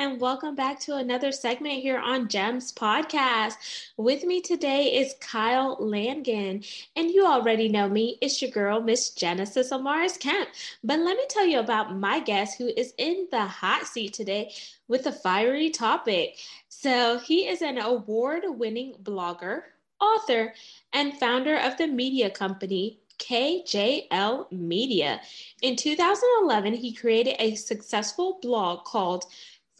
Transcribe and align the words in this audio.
And 0.00 0.18
welcome 0.18 0.54
back 0.54 0.80
to 0.80 0.96
another 0.96 1.30
segment 1.30 1.74
here 1.82 1.98
on 1.98 2.26
GEMS 2.26 2.72
Podcast. 2.72 3.56
With 3.98 4.24
me 4.24 4.40
today 4.40 4.96
is 4.98 5.14
Kyle 5.20 5.76
Langan, 5.78 6.64
and 6.96 7.10
you 7.10 7.26
already 7.26 7.68
know 7.68 7.86
me. 7.86 8.16
It's 8.22 8.40
your 8.40 8.50
girl, 8.50 8.80
Miss 8.80 9.10
Genesis 9.10 9.70
Amaris 9.70 10.18
Kemp. 10.18 10.48
But 10.82 11.00
let 11.00 11.18
me 11.18 11.24
tell 11.28 11.44
you 11.44 11.58
about 11.58 11.94
my 11.94 12.18
guest 12.18 12.56
who 12.56 12.68
is 12.68 12.94
in 12.96 13.28
the 13.30 13.44
hot 13.44 13.86
seat 13.86 14.14
today 14.14 14.54
with 14.88 15.04
a 15.04 15.12
fiery 15.12 15.68
topic. 15.68 16.38
So, 16.70 17.18
he 17.18 17.46
is 17.46 17.60
an 17.60 17.76
award 17.76 18.44
winning 18.46 18.94
blogger, 19.02 19.64
author, 20.00 20.54
and 20.94 21.18
founder 21.18 21.58
of 21.58 21.76
the 21.76 21.86
media 21.86 22.30
company 22.30 23.00
KJL 23.18 24.50
Media. 24.50 25.20
In 25.60 25.76
2011, 25.76 26.72
he 26.72 26.94
created 26.94 27.36
a 27.38 27.54
successful 27.54 28.38
blog 28.40 28.84
called 28.84 29.26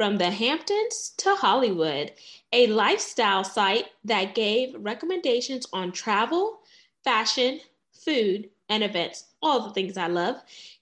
From 0.01 0.17
the 0.17 0.31
Hamptons 0.31 1.13
to 1.19 1.35
Hollywood, 1.35 2.13
a 2.55 2.69
lifestyle 2.69 3.45
site 3.45 3.89
that 4.03 4.35
gave 4.35 4.75
recommendations 4.79 5.67
on 5.75 5.93
travel, 5.93 6.61
fashion, 7.05 7.61
food, 7.93 8.49
and 8.71 8.83
events. 8.83 9.27
All 9.43 9.61
the 9.61 9.75
things 9.75 9.99
I 9.99 10.07
love. 10.07 10.37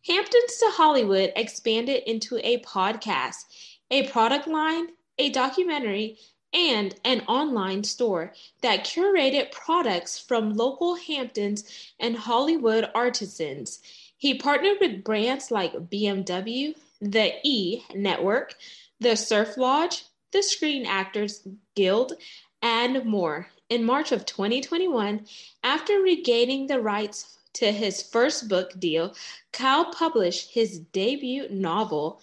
Hamptons 0.06 0.58
to 0.58 0.66
Hollywood 0.70 1.32
expanded 1.34 2.04
into 2.06 2.38
a 2.46 2.60
podcast, 2.60 3.46
a 3.90 4.06
product 4.06 4.46
line, 4.46 4.90
a 5.18 5.30
documentary, 5.30 6.18
and 6.52 6.94
an 7.04 7.22
online 7.22 7.82
store 7.82 8.32
that 8.62 8.84
curated 8.84 9.50
products 9.50 10.16
from 10.16 10.54
local 10.54 10.94
Hamptons 10.94 11.92
and 11.98 12.16
Hollywood 12.16 12.88
artisans. 12.94 13.80
He 14.16 14.34
partnered 14.34 14.76
with 14.80 15.02
brands 15.02 15.50
like 15.50 15.72
BMW, 15.72 16.76
the 17.00 17.32
E 17.42 17.82
Network, 17.94 18.54
the 19.00 19.16
Surf 19.16 19.56
Lodge, 19.56 20.04
the 20.32 20.42
Screen 20.42 20.86
Actors 20.86 21.46
Guild, 21.74 22.14
and 22.62 23.04
more. 23.04 23.48
In 23.68 23.84
March 23.84 24.12
of 24.12 24.24
2021, 24.24 25.26
after 25.62 26.00
regaining 26.00 26.66
the 26.66 26.80
rights 26.80 27.38
to 27.54 27.72
his 27.72 28.02
first 28.02 28.48
book 28.48 28.78
deal, 28.78 29.14
Kyle 29.52 29.92
published 29.92 30.52
his 30.52 30.78
debut 30.78 31.48
novel, 31.50 32.20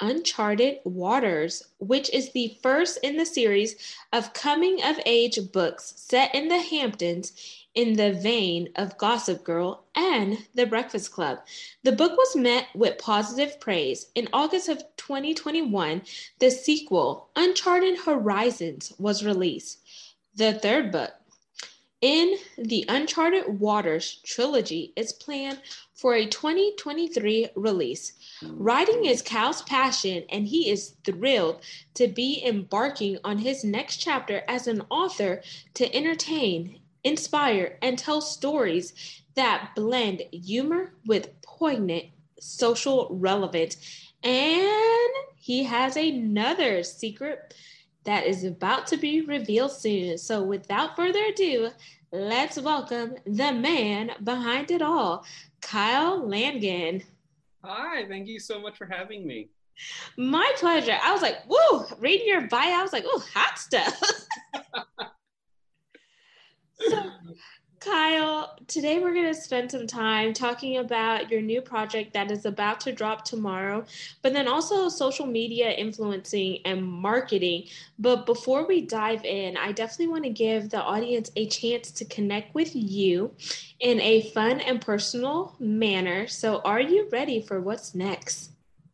Uncharted 0.00 0.78
Waters, 0.84 1.62
which 1.78 2.10
is 2.10 2.32
the 2.32 2.56
first 2.62 2.98
in 3.02 3.16
the 3.16 3.26
series 3.26 3.76
of 4.12 4.32
coming 4.32 4.82
of 4.82 5.00
age 5.06 5.38
books 5.52 5.94
set 5.96 6.34
in 6.34 6.48
the 6.48 6.60
Hamptons 6.60 7.32
in 7.78 7.94
the 7.94 8.12
vein 8.12 8.68
of 8.74 8.98
Gossip 8.98 9.44
Girl 9.44 9.84
and 9.94 10.36
The 10.52 10.66
Breakfast 10.66 11.12
Club. 11.12 11.38
The 11.84 11.92
book 11.92 12.10
was 12.18 12.34
met 12.34 12.66
with 12.74 12.98
positive 12.98 13.60
praise. 13.60 14.06
In 14.16 14.28
August 14.32 14.68
of 14.68 14.82
2021, 14.96 16.02
the 16.40 16.50
sequel, 16.50 17.28
Uncharted 17.36 18.00
Horizons, 18.00 18.92
was 18.98 19.24
released. 19.24 19.78
The 20.34 20.54
third 20.54 20.90
book, 20.90 21.12
in 22.00 22.38
the 22.56 22.84
Uncharted 22.88 23.60
Waters 23.60 24.22
trilogy, 24.24 24.92
is 24.96 25.12
planned 25.12 25.60
for 25.94 26.14
a 26.14 26.26
2023 26.26 27.50
release. 27.54 28.12
Writing 28.42 29.04
is 29.04 29.22
Kyle's 29.22 29.62
passion, 29.62 30.24
and 30.30 30.48
he 30.48 30.68
is 30.68 30.96
thrilled 31.04 31.62
to 31.94 32.08
be 32.08 32.42
embarking 32.44 33.18
on 33.22 33.38
his 33.38 33.62
next 33.62 33.98
chapter 33.98 34.42
as 34.48 34.66
an 34.66 34.82
author 34.90 35.42
to 35.74 35.94
entertain, 35.94 36.80
inspire, 37.04 37.78
and 37.82 37.98
tell 37.98 38.20
stories 38.20 39.22
that 39.34 39.70
blend 39.74 40.22
humor 40.32 40.92
with 41.06 41.40
poignant 41.42 42.06
social 42.40 43.08
relevance. 43.10 43.76
And 44.22 45.12
he 45.36 45.64
has 45.64 45.96
another 45.96 46.82
secret 46.82 47.54
that 48.04 48.26
is 48.26 48.44
about 48.44 48.86
to 48.88 48.96
be 48.96 49.20
revealed 49.20 49.72
soon. 49.72 50.18
So, 50.18 50.42
without 50.42 50.96
further 50.96 51.22
ado, 51.24 51.70
let's 52.10 52.58
welcome 52.58 53.14
the 53.26 53.52
man 53.52 54.12
behind 54.24 54.70
it 54.70 54.82
all, 54.82 55.24
Kyle 55.60 56.26
Langan. 56.26 57.02
Hi, 57.64 58.06
thank 58.08 58.26
you 58.28 58.40
so 58.40 58.60
much 58.60 58.76
for 58.76 58.86
having 58.86 59.26
me. 59.26 59.50
My 60.16 60.50
pleasure. 60.56 60.96
I 61.02 61.12
was 61.12 61.22
like, 61.22 61.36
whoa, 61.46 61.86
reading 62.00 62.26
your 62.26 62.48
bio, 62.48 62.78
I 62.78 62.82
was 62.82 62.92
like, 62.92 63.04
oh, 63.06 63.22
hot 63.34 63.58
stuff. 63.58 64.00
so, 66.80 67.12
Kyle, 67.80 68.56
today 68.66 68.98
we're 68.98 69.14
going 69.14 69.32
to 69.32 69.40
spend 69.40 69.70
some 69.70 69.86
time 69.86 70.32
talking 70.32 70.78
about 70.78 71.30
your 71.30 71.40
new 71.40 71.62
project 71.62 72.12
that 72.12 72.30
is 72.30 72.44
about 72.44 72.80
to 72.80 72.92
drop 72.92 73.24
tomorrow, 73.24 73.84
but 74.22 74.32
then 74.32 74.48
also 74.48 74.88
social 74.88 75.26
media 75.26 75.70
influencing 75.70 76.58
and 76.64 76.84
marketing. 76.84 77.64
But 77.98 78.26
before 78.26 78.66
we 78.66 78.80
dive 78.80 79.24
in, 79.24 79.56
I 79.56 79.72
definitely 79.72 80.08
want 80.08 80.24
to 80.24 80.30
give 80.30 80.70
the 80.70 80.82
audience 80.82 81.30
a 81.36 81.46
chance 81.48 81.92
to 81.92 82.04
connect 82.04 82.54
with 82.54 82.74
you 82.74 83.32
in 83.80 84.00
a 84.00 84.22
fun 84.30 84.60
and 84.60 84.80
personal 84.80 85.54
manner. 85.60 86.26
So, 86.26 86.60
are 86.64 86.80
you 86.80 87.08
ready 87.12 87.40
for 87.42 87.60
what's 87.60 87.94
next? 87.94 88.50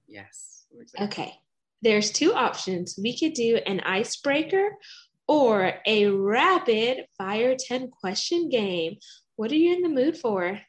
Yes. 0.06 0.66
Okay. 1.00 1.34
There's 1.80 2.10
two 2.10 2.32
options. 2.32 2.98
We 3.02 3.18
could 3.18 3.34
do 3.34 3.56
an 3.66 3.80
icebreaker 3.80 4.78
or 5.26 5.72
a 5.86 6.06
rapid 6.06 7.06
fire 7.16 7.56
10 7.58 7.90
question 7.90 8.48
game. 8.48 8.96
What 9.36 9.50
are 9.50 9.56
you 9.56 9.74
in 9.74 9.82
the 9.82 9.88
mood 9.88 10.16
for? 10.16 10.60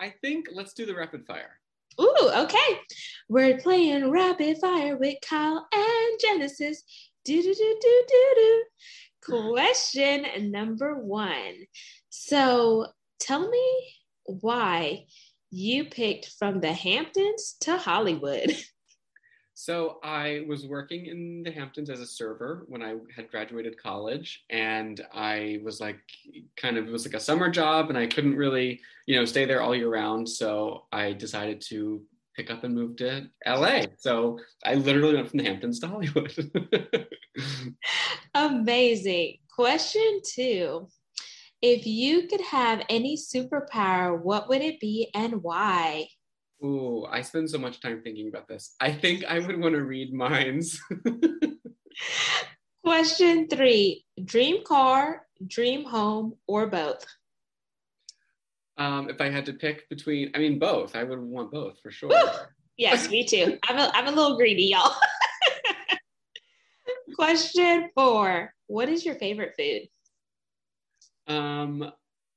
I 0.00 0.14
think 0.20 0.48
let's 0.52 0.74
do 0.74 0.86
the 0.86 0.94
rapid 0.94 1.26
fire. 1.26 1.60
Ooh, 2.00 2.30
okay. 2.34 2.80
We're 3.28 3.58
playing 3.58 4.10
rapid 4.10 4.58
fire 4.58 4.96
with 4.96 5.16
Kyle 5.26 5.66
and 5.72 6.20
Genesis. 6.20 6.82
Do 7.24 7.40
do 7.42 7.54
do 7.54 7.78
do 7.80 8.04
do 8.08 8.34
do. 8.36 8.64
Question 9.22 10.50
number 10.50 10.98
one. 10.98 11.54
So 12.08 12.86
tell 13.20 13.48
me 13.48 13.94
why 14.24 15.06
you 15.50 15.84
picked 15.84 16.32
from 16.38 16.60
the 16.60 16.72
Hamptons 16.72 17.56
to 17.60 17.76
Hollywood. 17.76 18.50
So 19.62 20.00
I 20.02 20.44
was 20.48 20.66
working 20.66 21.06
in 21.06 21.44
the 21.44 21.52
Hamptons 21.52 21.88
as 21.88 22.00
a 22.00 22.06
server 22.06 22.64
when 22.66 22.82
I 22.82 22.96
had 23.14 23.30
graduated 23.30 23.80
college, 23.80 24.42
and 24.50 25.00
I 25.14 25.60
was 25.62 25.80
like, 25.80 26.00
kind 26.56 26.76
of, 26.76 26.88
it 26.88 26.90
was 26.90 27.06
like 27.06 27.14
a 27.14 27.20
summer 27.20 27.48
job, 27.48 27.88
and 27.88 27.96
I 27.96 28.08
couldn't 28.08 28.34
really, 28.34 28.80
you 29.06 29.16
know, 29.16 29.24
stay 29.24 29.44
there 29.44 29.62
all 29.62 29.72
year 29.72 29.88
round. 29.88 30.28
So 30.28 30.86
I 30.90 31.12
decided 31.12 31.60
to 31.68 32.02
pick 32.34 32.50
up 32.50 32.64
and 32.64 32.74
move 32.74 32.96
to 32.96 33.30
LA. 33.46 33.82
So 33.98 34.40
I 34.64 34.74
literally 34.74 35.14
went 35.14 35.30
from 35.30 35.38
the 35.38 35.44
Hamptons 35.44 35.78
to 35.78 35.86
Hollywood. 35.86 36.34
Amazing. 38.34 39.36
Question 39.54 40.22
two. 40.26 40.88
If 41.62 41.86
you 41.86 42.26
could 42.26 42.40
have 42.40 42.82
any 42.88 43.16
superpower, 43.16 44.20
what 44.20 44.48
would 44.48 44.60
it 44.60 44.80
be 44.80 45.08
and 45.14 45.40
why? 45.40 46.08
Ooh, 46.64 47.06
I 47.10 47.22
spend 47.22 47.50
so 47.50 47.58
much 47.58 47.80
time 47.80 48.02
thinking 48.02 48.28
about 48.28 48.46
this. 48.46 48.76
I 48.80 48.92
think 48.92 49.24
I 49.24 49.40
would 49.40 49.60
want 49.60 49.74
to 49.74 49.82
read 49.82 50.12
minds. 50.12 50.80
Question 52.84 53.48
three 53.48 54.04
Dream 54.24 54.64
car, 54.64 55.26
dream 55.46 55.84
home, 55.84 56.34
or 56.46 56.66
both? 56.66 57.04
Um, 58.78 59.10
if 59.10 59.20
I 59.20 59.28
had 59.28 59.46
to 59.46 59.52
pick 59.52 59.88
between, 59.88 60.30
I 60.34 60.38
mean, 60.38 60.58
both. 60.58 60.96
I 60.96 61.04
would 61.04 61.20
want 61.20 61.50
both 61.50 61.80
for 61.82 61.90
sure. 61.90 62.10
Yes, 62.76 63.10
me 63.10 63.24
too. 63.24 63.58
I'm 63.68 63.78
a, 63.78 63.90
I'm 63.94 64.08
a 64.08 64.10
little 64.10 64.36
greedy, 64.36 64.64
y'all. 64.64 64.94
Question 67.14 67.90
four 67.94 68.54
What 68.66 68.88
is 68.88 69.04
your 69.04 69.16
favorite 69.16 69.54
food? 69.58 69.82
Um, 71.32 71.92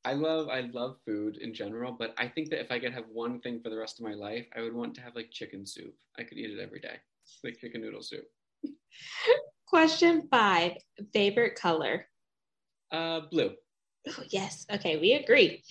I 0.06 0.14
love 0.14 0.50
I 0.50 0.62
love 0.72 0.98
food 1.04 1.38
in 1.38 1.52
general, 1.52 1.92
but 1.92 2.14
I 2.20 2.28
think 2.28 2.52
that 2.52 2.62
if 2.62 2.72
I 2.72 2.78
could 2.78 2.94
have 2.94 3.06
one 3.12 3.40
thing 3.42 3.60
for 3.60 3.72
the 3.72 3.78
rest 3.78 4.00
of 4.00 4.06
my 4.06 4.14
life, 4.14 4.46
I 4.56 4.62
would 4.62 4.74
want 4.74 4.94
to 4.96 5.02
have 5.02 5.16
like 5.16 5.32
chicken 5.32 5.66
soup. 5.66 5.96
I 6.20 6.24
could 6.24 6.38
eat 6.38 6.52
it 6.52 6.60
every 6.60 6.80
day, 6.80 6.98
like 7.44 7.58
chicken 7.60 7.82
noodle 7.82 8.04
soup. 8.04 8.26
Question 9.68 10.28
five: 10.30 10.74
favorite 11.12 11.56
color? 11.56 12.06
Uh, 12.92 13.22
blue. 13.32 13.52
Oh, 14.08 14.24
yes. 14.30 14.68
Okay, 14.72 14.98
we 14.98 15.14
agree. 15.14 15.64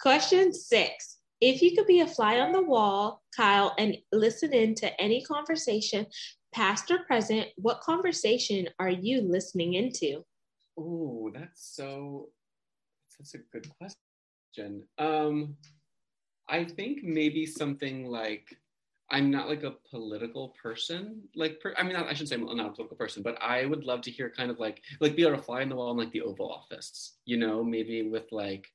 Question 0.00 0.54
six: 0.54 1.18
if 1.42 1.60
you 1.60 1.76
could 1.76 1.86
be 1.86 2.00
a 2.00 2.06
fly 2.06 2.40
on 2.40 2.52
the 2.52 2.62
wall, 2.62 3.22
Kyle, 3.36 3.74
and 3.76 3.98
listen 4.10 4.54
in 4.54 4.74
to 4.76 4.98
any 4.98 5.22
conversation, 5.22 6.06
past 6.54 6.90
or 6.90 7.00
present, 7.00 7.48
what 7.56 7.82
conversation 7.82 8.70
are 8.78 8.88
you 8.88 9.20
listening 9.20 9.74
into? 9.74 10.24
Oh, 10.78 11.30
that's 11.34 11.76
so 11.76 12.30
that's 13.18 13.34
a 13.34 13.38
good 13.38 13.66
question. 13.78 14.82
Um, 14.98 15.56
I 16.48 16.64
think 16.64 17.02
maybe 17.02 17.46
something 17.46 18.06
like 18.06 18.56
I'm 19.10 19.30
not 19.30 19.48
like 19.48 19.62
a 19.62 19.74
political 19.90 20.54
person. 20.60 21.22
Like, 21.36 21.60
per, 21.60 21.74
I 21.76 21.82
mean, 21.82 21.96
I 21.96 22.14
should 22.14 22.28
say 22.28 22.36
I'm 22.36 22.44
not 22.56 22.66
a 22.66 22.70
political 22.70 22.96
person, 22.96 23.22
but 23.22 23.36
I 23.42 23.66
would 23.66 23.84
love 23.84 24.00
to 24.02 24.10
hear 24.10 24.30
kind 24.30 24.50
of 24.50 24.58
like 24.58 24.82
like 25.00 25.14
be 25.14 25.22
able 25.22 25.36
to 25.36 25.42
fly 25.42 25.60
in 25.60 25.68
the 25.68 25.76
wall 25.76 25.90
in 25.90 25.98
like 25.98 26.12
the 26.12 26.22
Oval 26.22 26.50
Office. 26.50 27.16
You 27.26 27.36
know, 27.36 27.62
maybe 27.62 28.08
with 28.08 28.32
like 28.32 28.66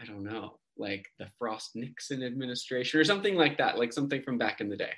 I 0.00 0.04
don't 0.04 0.22
know, 0.22 0.58
like 0.76 1.08
the 1.18 1.28
Frost 1.38 1.74
Nixon 1.74 2.22
administration 2.22 3.00
or 3.00 3.04
something 3.04 3.34
like 3.34 3.58
that, 3.58 3.76
like 3.76 3.92
something 3.92 4.22
from 4.22 4.38
back 4.38 4.60
in 4.60 4.68
the 4.68 4.76
day. 4.76 4.92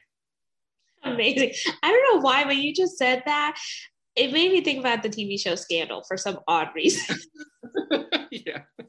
Amazing. 1.02 1.52
I 1.82 1.90
don't 1.90 2.14
know 2.14 2.20
why, 2.20 2.44
but 2.44 2.56
you 2.56 2.74
just 2.74 2.98
said 2.98 3.22
that. 3.24 3.58
It 4.16 4.32
made 4.32 4.52
me 4.52 4.60
think 4.60 4.80
about 4.80 5.02
the 5.02 5.08
TV 5.08 5.38
show 5.40 5.54
Scandal 5.54 6.02
for 6.06 6.16
some 6.16 6.40
odd 6.48 6.68
reason. 6.74 7.16
yeah. 8.30 8.62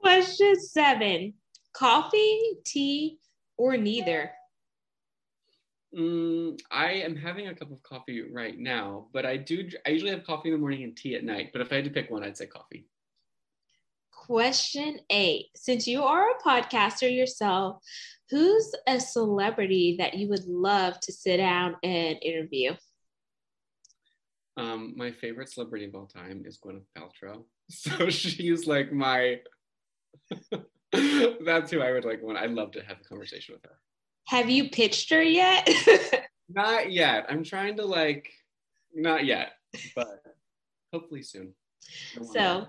Question 0.00 0.60
seven 0.60 1.34
coffee, 1.72 2.58
tea, 2.64 3.18
or 3.56 3.76
neither? 3.76 4.30
Mm, 5.96 6.58
I 6.70 6.92
am 6.92 7.14
having 7.14 7.48
a 7.48 7.54
cup 7.54 7.70
of 7.70 7.82
coffee 7.82 8.22
right 8.22 8.58
now, 8.58 9.06
but 9.12 9.24
I 9.24 9.36
do. 9.36 9.68
I 9.86 9.90
usually 9.90 10.10
have 10.10 10.24
coffee 10.24 10.48
in 10.48 10.54
the 10.54 10.58
morning 10.58 10.82
and 10.82 10.96
tea 10.96 11.14
at 11.14 11.24
night. 11.24 11.50
But 11.52 11.62
if 11.62 11.72
I 11.72 11.76
had 11.76 11.84
to 11.84 11.90
pick 11.90 12.10
one, 12.10 12.24
I'd 12.24 12.36
say 12.36 12.46
coffee. 12.46 12.88
Question 14.10 14.98
eight. 15.10 15.46
Since 15.54 15.86
you 15.86 16.02
are 16.02 16.30
a 16.30 16.42
podcaster 16.42 17.14
yourself, 17.14 17.82
who's 18.30 18.74
a 18.88 18.98
celebrity 18.98 19.96
that 19.98 20.14
you 20.14 20.28
would 20.28 20.46
love 20.46 20.98
to 21.00 21.12
sit 21.12 21.36
down 21.36 21.76
and 21.82 22.16
interview? 22.22 22.74
Um, 24.56 24.94
my 24.96 25.10
favorite 25.10 25.50
celebrity 25.50 25.86
of 25.86 25.94
all 25.94 26.06
time 26.06 26.44
is 26.46 26.58
Gwyneth 26.58 26.86
Paltrow. 26.96 27.44
So 27.70 28.10
she's 28.10 28.66
like 28.66 28.92
my. 28.92 29.40
That's 30.92 31.70
who 31.70 31.80
I 31.80 31.92
would 31.92 32.04
like. 32.04 32.20
When 32.20 32.36
I'd 32.36 32.50
love 32.50 32.72
to 32.72 32.82
have 32.82 32.98
a 33.00 33.08
conversation 33.08 33.54
with 33.54 33.64
her. 33.64 33.78
Have 34.26 34.50
you 34.50 34.68
pitched 34.68 35.10
her 35.10 35.22
yet? 35.22 35.66
not 36.50 36.92
yet. 36.92 37.24
I'm 37.30 37.42
trying 37.42 37.78
to 37.78 37.86
like, 37.86 38.30
not 38.94 39.24
yet, 39.24 39.52
but 39.96 40.20
hopefully 40.92 41.22
soon. 41.22 41.54
So, 42.34 42.66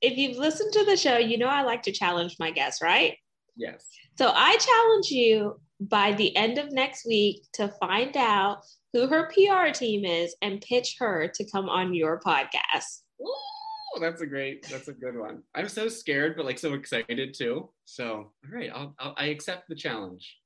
if 0.00 0.16
you've 0.16 0.38
listened 0.38 0.72
to 0.74 0.84
the 0.84 0.96
show, 0.96 1.18
you 1.18 1.36
know 1.36 1.48
I 1.48 1.62
like 1.62 1.82
to 1.82 1.92
challenge 1.92 2.36
my 2.38 2.52
guests, 2.52 2.80
right? 2.80 3.16
Yes. 3.56 3.88
So 4.16 4.32
I 4.34 4.56
challenge 4.56 5.10
you 5.10 5.60
by 5.80 6.12
the 6.12 6.34
end 6.36 6.58
of 6.58 6.72
next 6.72 7.06
week 7.06 7.42
to 7.54 7.68
find 7.80 8.16
out 8.16 8.64
who 8.92 9.06
her 9.06 9.30
PR 9.32 9.72
team 9.72 10.04
is 10.04 10.34
and 10.42 10.60
pitch 10.60 10.96
her 10.98 11.28
to 11.34 11.50
come 11.50 11.68
on 11.68 11.94
your 11.94 12.20
podcast. 12.20 13.02
Ooh, 13.20 14.00
that's 14.00 14.22
a 14.22 14.26
great, 14.26 14.66
that's 14.68 14.88
a 14.88 14.92
good 14.92 15.18
one. 15.18 15.42
I'm 15.54 15.68
so 15.68 15.88
scared, 15.88 16.36
but 16.36 16.46
like 16.46 16.58
so 16.58 16.74
excited 16.74 17.34
too. 17.34 17.70
So, 17.84 18.06
all 18.12 18.50
right, 18.52 18.70
I'll, 18.74 18.94
I'll 18.98 19.14
I 19.16 19.26
accept 19.26 19.68
the 19.68 19.74
challenge. 19.74 20.36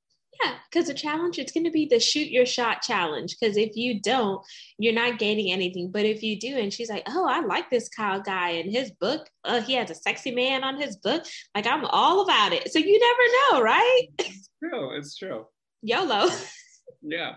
Yeah, 0.43 0.55
because 0.71 0.87
the 0.87 0.93
challenge 0.93 1.37
it's 1.37 1.51
going 1.51 1.65
to 1.65 1.71
be 1.71 1.85
the 1.85 1.99
shoot 1.99 2.29
your 2.29 2.45
shot 2.45 2.81
challenge. 2.81 3.35
Because 3.39 3.55
if 3.55 3.75
you 3.75 4.01
don't, 4.01 4.43
you're 4.79 4.93
not 4.93 5.19
gaining 5.19 5.51
anything. 5.51 5.91
But 5.91 6.05
if 6.05 6.23
you 6.23 6.39
do, 6.39 6.57
and 6.57 6.73
she's 6.73 6.89
like, 6.89 7.03
"Oh, 7.07 7.27
I 7.27 7.41
like 7.41 7.69
this 7.69 7.87
Kyle 7.89 8.19
guy 8.21 8.51
and 8.51 8.71
his 8.71 8.91
book. 8.99 9.29
Uh, 9.43 9.61
he 9.61 9.73
has 9.73 9.91
a 9.91 9.95
sexy 9.95 10.31
man 10.31 10.63
on 10.63 10.81
his 10.81 10.97
book. 10.97 11.23
Like 11.53 11.67
I'm 11.67 11.85
all 11.85 12.23
about 12.23 12.53
it." 12.53 12.71
So 12.71 12.79
you 12.79 12.99
never 12.99 13.61
know, 13.61 13.63
right? 13.63 14.07
It's 14.19 14.49
true. 14.59 14.97
It's 14.97 15.15
true. 15.15 15.45
YOLO. 15.81 16.29
Yeah. 17.01 17.35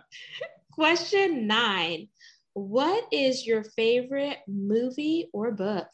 Question 0.76 1.46
nine. 1.46 2.08
What 2.52 3.04
is 3.10 3.46
your 3.46 3.64
favorite 3.64 4.36
movie 4.46 5.30
or 5.32 5.50
book? 5.50 5.88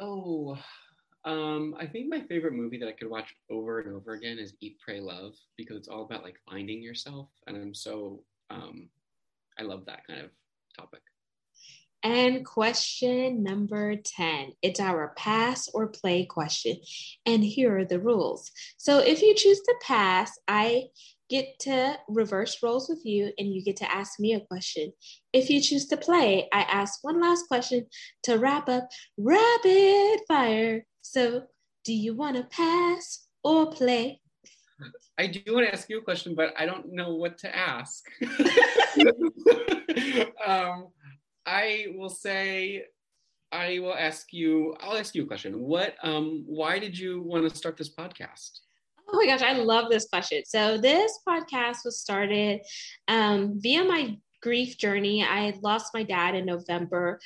Oh, 0.00 0.58
um, 1.26 1.74
I 1.78 1.86
think 1.86 2.08
my 2.08 2.22
favorite 2.22 2.54
movie 2.54 2.78
that 2.78 2.88
I 2.88 2.92
could 2.92 3.10
watch 3.10 3.34
over 3.50 3.80
and 3.80 3.94
over 3.94 4.12
again 4.12 4.38
is 4.38 4.54
Eat, 4.62 4.78
Pray, 4.82 5.00
Love 5.00 5.34
because 5.58 5.76
it's 5.76 5.88
all 5.88 6.04
about 6.04 6.22
like 6.22 6.36
finding 6.48 6.82
yourself, 6.82 7.28
and 7.46 7.54
I'm 7.58 7.74
so 7.74 8.22
um, 8.48 8.88
I 9.58 9.64
love 9.64 9.84
that 9.84 10.06
kind 10.06 10.20
of 10.20 10.30
topic. 10.74 11.02
And 12.02 12.46
question 12.46 13.42
number 13.42 13.96
10. 13.96 14.52
It's 14.62 14.80
our 14.80 15.12
pass 15.16 15.68
or 15.74 15.88
play 15.88 16.24
question. 16.24 16.76
And 17.26 17.42
here 17.42 17.78
are 17.78 17.84
the 17.84 17.98
rules. 17.98 18.52
So 18.76 19.00
if 19.00 19.22
you 19.22 19.34
choose 19.34 19.60
to 19.60 19.74
pass, 19.82 20.38
I 20.46 20.84
get 21.28 21.58
to 21.60 21.98
reverse 22.08 22.62
roles 22.62 22.88
with 22.88 23.04
you 23.04 23.32
and 23.38 23.52
you 23.52 23.62
get 23.62 23.76
to 23.76 23.92
ask 23.92 24.20
me 24.20 24.34
a 24.34 24.40
question. 24.40 24.92
If 25.32 25.50
you 25.50 25.60
choose 25.60 25.86
to 25.88 25.96
play, 25.96 26.48
I 26.52 26.60
ask 26.62 27.02
one 27.02 27.20
last 27.20 27.48
question 27.48 27.86
to 28.24 28.38
wrap 28.38 28.68
up 28.68 28.88
rapid 29.18 30.20
fire. 30.28 30.84
So, 31.02 31.42
do 31.84 31.92
you 31.92 32.14
want 32.14 32.36
to 32.36 32.44
pass 32.44 33.26
or 33.44 33.70
play? 33.70 34.20
I 35.18 35.28
do 35.28 35.40
want 35.54 35.66
to 35.66 35.72
ask 35.72 35.88
you 35.88 35.98
a 35.98 36.02
question, 36.02 36.34
but 36.34 36.52
I 36.58 36.66
don't 36.66 36.92
know 36.92 37.14
what 37.14 37.38
to 37.38 37.56
ask. 37.56 38.04
um, 40.46 40.88
I 41.46 41.86
will 41.94 42.10
say, 42.10 42.84
I 43.52 43.78
will 43.78 43.94
ask 43.94 44.32
you. 44.32 44.74
I'll 44.80 44.98
ask 44.98 45.14
you 45.14 45.22
a 45.22 45.26
question. 45.26 45.60
What? 45.60 45.94
Um, 46.02 46.44
why 46.46 46.78
did 46.78 46.98
you 46.98 47.22
want 47.22 47.48
to 47.48 47.56
start 47.56 47.76
this 47.76 47.94
podcast? 47.94 48.50
Oh 49.08 49.16
my 49.16 49.26
gosh, 49.26 49.42
I 49.42 49.52
love 49.52 49.90
this 49.90 50.08
question. 50.08 50.42
So 50.46 50.78
this 50.78 51.20
podcast 51.26 51.84
was 51.84 52.00
started 52.00 52.60
um, 53.06 53.60
via 53.60 53.84
my 53.84 54.16
grief 54.42 54.78
journey. 54.78 55.24
I 55.24 55.54
lost 55.62 55.94
my 55.94 56.02
dad 56.02 56.34
in 56.34 56.44
November 56.44 57.20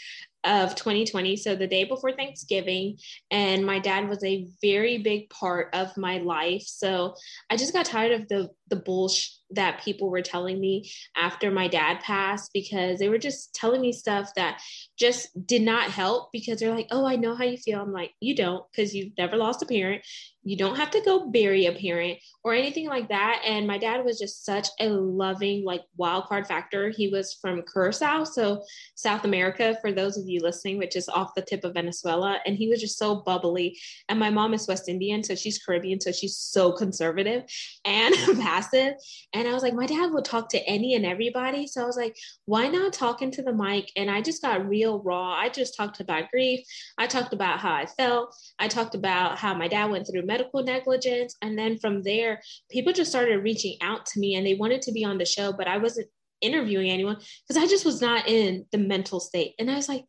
of 0.45 0.75
2020 0.75 1.37
so 1.37 1.55
the 1.55 1.67
day 1.67 1.85
before 1.85 2.13
thanksgiving 2.13 2.97
and 3.31 3.65
my 3.65 3.79
dad 3.79 4.09
was 4.09 4.25
a 4.25 4.49
very 4.63 4.97
big 4.97 5.29
part 5.29 5.69
of 5.75 5.95
my 5.99 6.17
life 6.19 6.63
so 6.63 7.15
i 7.51 7.57
just 7.57 7.75
got 7.75 7.85
tired 7.85 8.19
of 8.19 8.27
the 8.29 8.49
the 8.69 8.77
bullshit 8.77 9.33
that 9.51 9.83
people 9.83 10.09
were 10.09 10.23
telling 10.23 10.61
me 10.61 10.91
after 11.17 11.51
my 11.51 11.67
dad 11.69 12.01
passed 12.01 12.51
because 12.55 12.99
they 12.99 13.09
were 13.09 13.19
just 13.19 13.53
telling 13.55 13.81
me 13.81 13.93
stuff 13.93 14.33
that 14.35 14.63
just 14.97 15.29
did 15.47 15.61
not 15.61 15.91
help 15.91 16.31
because 16.33 16.59
they're 16.59 16.75
like 16.75 16.89
oh 16.91 17.05
i 17.05 17.17
know 17.17 17.35
how 17.35 17.45
you 17.45 17.59
feel 17.59 17.83
i'm 17.83 17.93
like 17.93 18.13
you 18.21 18.35
don't 18.35 18.65
because 18.71 18.95
you've 18.95 19.13
never 19.19 19.37
lost 19.37 19.61
a 19.61 19.67
parent 19.67 20.03
you 20.43 20.57
don't 20.57 20.77
have 20.77 20.91
to 20.91 21.01
go 21.03 21.31
bury 21.31 21.67
a 21.67 21.73
parent 21.73 22.19
or 22.45 22.55
anything 22.55 22.87
like 22.87 23.09
that 23.09 23.43
and 23.47 23.67
my 23.67 23.79
dad 23.79 24.05
was 24.05 24.19
just 24.19 24.45
such 24.45 24.69
a 24.81 24.89
loving 24.89 25.65
like 25.65 25.83
wild 25.97 26.25
card 26.25 26.47
factor 26.47 26.91
he 26.91 27.09
was 27.09 27.37
from 27.41 27.63
curacao 27.63 28.25
so 28.25 28.63
south 28.95 29.25
america 29.25 29.77
for 29.81 29.93
those 29.93 30.17
of 30.17 30.29
you 30.29 30.41
listening, 30.41 30.79
which 30.79 30.97
is 30.97 31.09
off 31.09 31.35
the 31.35 31.43
tip 31.43 31.65
of 31.65 31.75
Venezuela. 31.75 32.41
And 32.47 32.57
he 32.57 32.69
was 32.69 32.81
just 32.81 32.99
so 32.99 33.17
bubbly. 33.17 33.79
And 34.09 34.19
my 34.19 34.31
mom 34.31 34.55
is 34.55 34.67
West 34.69 34.89
Indian, 34.89 35.23
so 35.23 35.35
she's 35.35 35.59
Caribbean, 35.59 36.01
so 36.01 36.13
she's 36.13 36.37
so 36.37 36.73
conservative 36.73 37.45
and 37.85 38.15
passive. 38.41 38.95
And 39.33 39.49
I 39.49 39.53
was 39.53 39.63
like, 39.63 39.75
my 39.75 39.87
dad 39.87 40.13
would 40.13 40.25
talk 40.25 40.49
to 40.51 40.65
any 40.67 40.95
and 40.95 41.07
everybody. 41.07 41.67
So 41.67 41.83
I 41.83 41.87
was 41.87 41.97
like, 41.97 42.17
why 42.47 42.69
not 42.69 42.93
talk 42.93 43.23
into 43.23 43.43
the 43.43 43.53
mic? 43.53 43.91
And 43.97 44.11
I 44.11 44.23
just 44.23 44.43
got 44.43 44.69
real 44.69 45.03
raw. 45.03 45.33
I 45.33 45.49
just 45.49 45.77
talked 45.77 46.01
about 46.01 46.31
grief. 46.31 46.61
I 46.99 47.07
talked 47.07 47.33
about 47.33 47.61
how 47.61 47.73
I 47.73 47.87
felt. 47.87 48.35
I 48.59 48.69
talked 48.69 48.95
about 48.95 49.39
how 49.39 49.55
my 49.55 49.69
dad 49.69 49.91
went 49.91 50.07
through 50.07 50.27
medical 50.31 50.63
negligence. 50.63 51.37
And 51.43 51.59
then 51.59 51.77
from 51.77 52.03
there, 52.03 52.41
people 52.71 52.93
just 52.93 53.11
started 53.11 53.43
reaching 53.43 53.77
out 53.83 54.07
to 54.07 54.21
me 54.21 54.37
and 54.37 54.47
they 54.47 54.55
wanted 54.55 54.81
to 54.83 54.93
be 54.93 55.05
on 55.05 55.19
the 55.19 55.25
show, 55.25 55.53
but 55.53 55.67
I 55.67 55.79
wasn't 55.79 56.07
interviewing 56.41 56.89
anyone 56.89 57.17
because 57.17 57.63
I 57.63 57.67
just 57.67 57.85
was 57.85 58.01
not 58.01 58.29
in 58.29 58.65
the 58.71 58.79
mental 58.79 59.19
state. 59.19 59.55
And 59.59 59.69
I 59.69 59.75
was 59.75 59.89
like, 59.89 60.05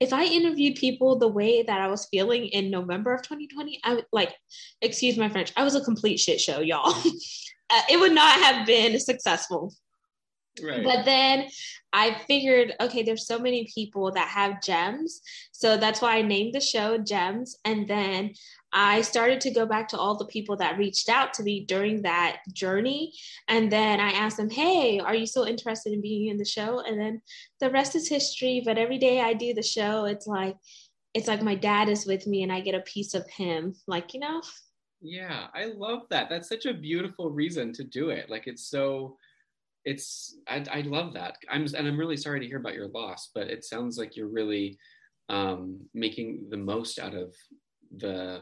if 0.00 0.12
I 0.12 0.24
interviewed 0.24 0.76
people 0.76 1.18
the 1.18 1.28
way 1.28 1.62
that 1.62 1.80
I 1.80 1.88
was 1.88 2.08
feeling 2.10 2.46
in 2.46 2.70
November 2.70 3.14
of 3.14 3.22
2020, 3.22 3.80
I 3.84 3.94
would 3.94 4.06
like, 4.12 4.34
excuse 4.80 5.16
my 5.16 5.28
French, 5.28 5.52
I 5.56 5.64
was 5.64 5.74
a 5.74 5.84
complete 5.84 6.18
shit 6.18 6.40
show, 6.40 6.60
y'all. 6.60 6.90
uh, 7.70 7.82
it 7.90 8.00
would 8.00 8.12
not 8.12 8.40
have 8.40 8.66
been 8.66 8.98
successful. 8.98 9.72
Right. 10.62 10.84
But 10.84 11.04
then 11.04 11.48
I 11.92 12.18
figured, 12.26 12.74
okay, 12.80 13.02
there's 13.02 13.26
so 13.26 13.38
many 13.38 13.68
people 13.74 14.12
that 14.12 14.28
have 14.28 14.62
gems. 14.62 15.20
So 15.52 15.76
that's 15.76 16.00
why 16.00 16.16
I 16.16 16.22
named 16.22 16.54
the 16.54 16.60
show 16.60 16.98
Gems. 16.98 17.56
And 17.64 17.88
then 17.88 18.32
I 18.78 19.00
started 19.00 19.40
to 19.40 19.50
go 19.50 19.64
back 19.64 19.88
to 19.88 19.98
all 19.98 20.18
the 20.18 20.26
people 20.26 20.54
that 20.58 20.76
reached 20.76 21.08
out 21.08 21.32
to 21.34 21.42
me 21.42 21.64
during 21.64 22.02
that 22.02 22.42
journey. 22.52 23.14
And 23.48 23.72
then 23.72 24.00
I 24.00 24.10
asked 24.10 24.36
them, 24.36 24.50
hey, 24.50 25.00
are 25.00 25.14
you 25.14 25.24
still 25.24 25.44
interested 25.44 25.94
in 25.94 26.02
being 26.02 26.28
in 26.28 26.36
the 26.36 26.44
show? 26.44 26.80
And 26.80 27.00
then 27.00 27.22
the 27.58 27.70
rest 27.70 27.96
is 27.96 28.06
history. 28.06 28.60
But 28.62 28.76
every 28.76 28.98
day 28.98 29.22
I 29.22 29.32
do 29.32 29.54
the 29.54 29.62
show, 29.62 30.04
it's 30.04 30.26
like, 30.26 30.58
it's 31.14 31.26
like 31.26 31.40
my 31.40 31.54
dad 31.54 31.88
is 31.88 32.04
with 32.04 32.26
me 32.26 32.42
and 32.42 32.52
I 32.52 32.60
get 32.60 32.74
a 32.74 32.80
piece 32.80 33.14
of 33.14 33.26
him. 33.30 33.74
Like, 33.86 34.12
you 34.12 34.20
know? 34.20 34.42
Yeah, 35.00 35.46
I 35.54 35.72
love 35.74 36.02
that. 36.10 36.28
That's 36.28 36.50
such 36.50 36.66
a 36.66 36.74
beautiful 36.74 37.30
reason 37.30 37.72
to 37.72 37.84
do 37.84 38.10
it. 38.10 38.28
Like, 38.28 38.46
it's 38.46 38.68
so 38.68 39.16
it's 39.86 40.36
I, 40.48 40.64
I 40.70 40.80
love 40.82 41.14
that. 41.14 41.38
I'm 41.48 41.64
and 41.74 41.88
I'm 41.88 41.98
really 41.98 42.18
sorry 42.18 42.40
to 42.40 42.46
hear 42.46 42.58
about 42.58 42.74
your 42.74 42.88
loss, 42.88 43.30
but 43.34 43.46
it 43.46 43.64
sounds 43.64 43.96
like 43.96 44.16
you're 44.16 44.28
really 44.28 44.76
um, 45.30 45.80
making 45.94 46.48
the 46.50 46.56
most 46.58 46.98
out 46.98 47.14
of 47.14 47.34
the 47.96 48.40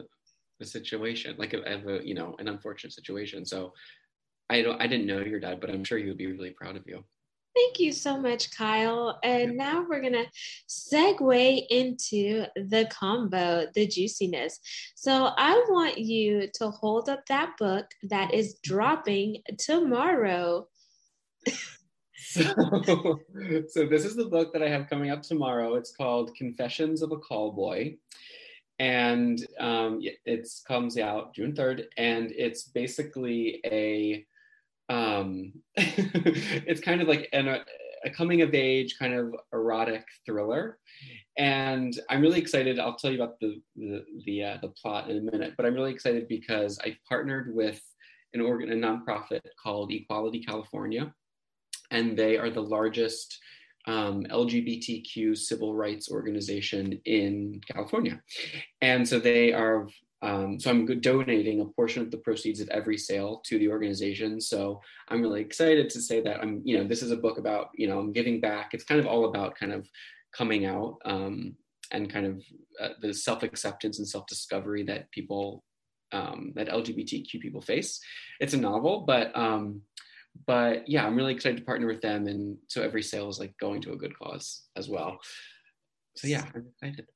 the 0.59 0.67
situation, 0.67 1.37
like 1.39 1.53
of 1.53 1.87
a 1.87 2.01
you 2.05 2.15
know 2.15 2.37
an 2.39 2.49
unfortunate 2.49 2.93
situation. 2.93 3.45
So 3.45 3.73
I 4.51 4.63
don't 4.63 4.81
I 4.81 4.87
didn't 4.87 5.07
know 5.07 5.21
your 5.21 5.41
dad, 5.41 5.61
but 5.61 5.71
I'm 5.71 5.85
sure 5.85 5.99
he 5.99 6.07
would 6.07 6.19
be 6.19 6.33
really 6.33 6.51
proud 6.51 6.77
of 6.77 6.85
you. 6.87 7.05
Thank 7.55 7.79
you 7.79 7.93
so 7.93 8.21
much, 8.21 8.51
Kyle. 8.51 9.21
And 9.23 9.57
now 9.57 9.87
we're 9.89 10.01
going 10.01 10.13
to 10.15 10.27
segue 10.69 11.67
into 11.71 12.47
the 12.57 12.89
combo, 12.91 13.67
the 13.75 13.87
juiciness. 13.87 14.59
So 14.97 15.31
I 15.37 15.65
want 15.69 15.99
you 15.99 16.49
to 16.55 16.71
hold 16.71 17.09
up 17.09 17.25
that 17.27 17.53
book 17.57 17.87
that 18.11 18.35
is 18.35 18.59
dropping 18.65 19.43
tomorrow. 19.57 20.67
so, 22.17 22.43
so 23.69 23.87
this 23.87 24.05
is 24.05 24.17
the 24.17 24.29
book 24.29 24.53
that 24.53 24.63
I 24.63 24.69
have 24.69 24.91
coming 24.91 25.11
up 25.11 25.23
tomorrow. 25.23 25.77
It's 25.77 25.95
called 25.95 26.35
Confessions 26.35 27.03
of 27.03 27.13
a 27.13 27.19
Call 27.19 27.53
Boy. 27.53 27.99
And 28.79 29.45
um, 29.61 30.01
it 30.03 30.49
comes 30.67 30.99
out 30.99 31.35
June 31.35 31.53
3rd. 31.53 31.85
And 31.97 32.33
it's 32.33 32.65
basically 32.65 33.61
a 33.65 34.25
um, 34.89 35.53
it's 35.77 36.81
kind 36.81 37.01
of 37.01 37.09
like 37.09 37.29
an, 37.33 37.61
a 38.05 38.11
coming 38.11 38.43
of 38.43 38.55
age 38.55 38.97
kind 38.99 39.15
of 39.15 39.35
erotic 39.53 40.05
thriller 40.27 40.79
and 41.37 41.99
i'm 42.11 42.21
really 42.21 42.39
excited 42.39 42.79
i'll 42.79 42.97
tell 42.97 43.11
you 43.11 43.21
about 43.21 43.41
the 43.41 43.61
the 43.77 44.05
the, 44.27 44.45
uh, 44.45 44.59
the 44.63 44.69
plot 44.69 45.11
in 45.11 45.17
a 45.17 45.31
minute 45.33 45.55
but 45.57 45.67
i'm 45.67 45.75
really 45.75 45.93
excited 45.93 46.29
because 46.29 46.79
I've 46.85 46.99
partnered 47.09 47.55
with 47.55 47.81
an 48.35 48.41
organ 48.41 48.71
a 48.71 48.75
nonprofit 48.75 49.41
called 49.63 49.91
equality 49.91 50.45
california 50.45 51.13
and 51.91 52.17
they 52.17 52.37
are 52.37 52.51
the 52.51 52.63
largest 52.63 53.39
um, 53.87 54.25
lgbtq 54.25 55.37
civil 55.37 55.75
rights 55.75 56.11
organization 56.11 57.01
in 57.05 57.61
california 57.71 58.21
and 58.81 59.07
so 59.07 59.19
they 59.19 59.53
are 59.53 59.87
um, 60.25 60.59
so 60.59 60.71
I'm 60.71 60.87
donating 61.01 61.61
a 61.61 61.67
portion 61.67 62.01
of 62.01 62.11
the 62.11 62.17
proceeds 62.17 62.59
of 62.61 62.71
every 62.71 62.97
sale 62.97 63.43
to 63.45 63.59
the 63.59 63.69
organization. 63.69 64.41
So 64.41 64.81
I'm 65.09 65.21
really 65.21 65.43
excited 65.43 65.91
to 65.91 66.01
say 66.01 66.23
that 66.23 66.41
I'm, 66.41 66.63
you 66.65 66.79
know, 66.79 66.85
this 66.85 67.03
is 67.03 67.11
a 67.11 67.17
book 67.17 67.37
about, 67.37 67.69
you 67.75 67.87
know, 67.87 67.99
I'm 67.99 68.11
giving 68.11 68.41
back. 68.41 68.73
It's 68.73 68.85
kind 68.85 68.99
of 68.99 69.07
all 69.07 69.27
about 69.27 69.55
kind 69.55 69.71
of 69.71 69.87
coming 70.33 70.65
out 70.65 70.97
um, 71.05 71.57
and 71.91 72.11
kind 72.11 72.25
of 72.25 72.43
uh, 72.81 72.95
the 73.03 73.13
self 73.13 73.43
acceptance 73.43 73.99
and 73.99 74.09
self 74.09 74.27
discovery 74.27 74.83
that 74.85 75.11
people, 75.11 75.63
um, 76.13 76.53
that 76.55 76.71
LGBTQ 76.71 77.41
people 77.41 77.61
face. 77.61 78.01
It's 78.41 78.55
a 78.55 78.59
novel, 78.59 79.05
but 79.07 79.37
um, 79.37 79.83
but 80.47 80.89
yeah, 80.89 81.07
I'm 81.07 81.17
really 81.17 81.35
excited 81.35 81.59
to 81.59 81.65
partner 81.65 81.87
with 81.87 82.01
them, 82.01 82.27
and 82.27 82.57
so 82.69 82.83
every 82.83 83.03
sale 83.03 83.29
is 83.29 83.39
like 83.39 83.57
going 83.59 83.81
to 83.83 83.93
a 83.93 83.97
good 83.97 84.19
cause 84.19 84.65
as 84.77 84.89
well. 84.89 85.19
So 86.17 86.29
yeah, 86.29 86.45
I'm 86.55 86.67
excited. 86.67 87.07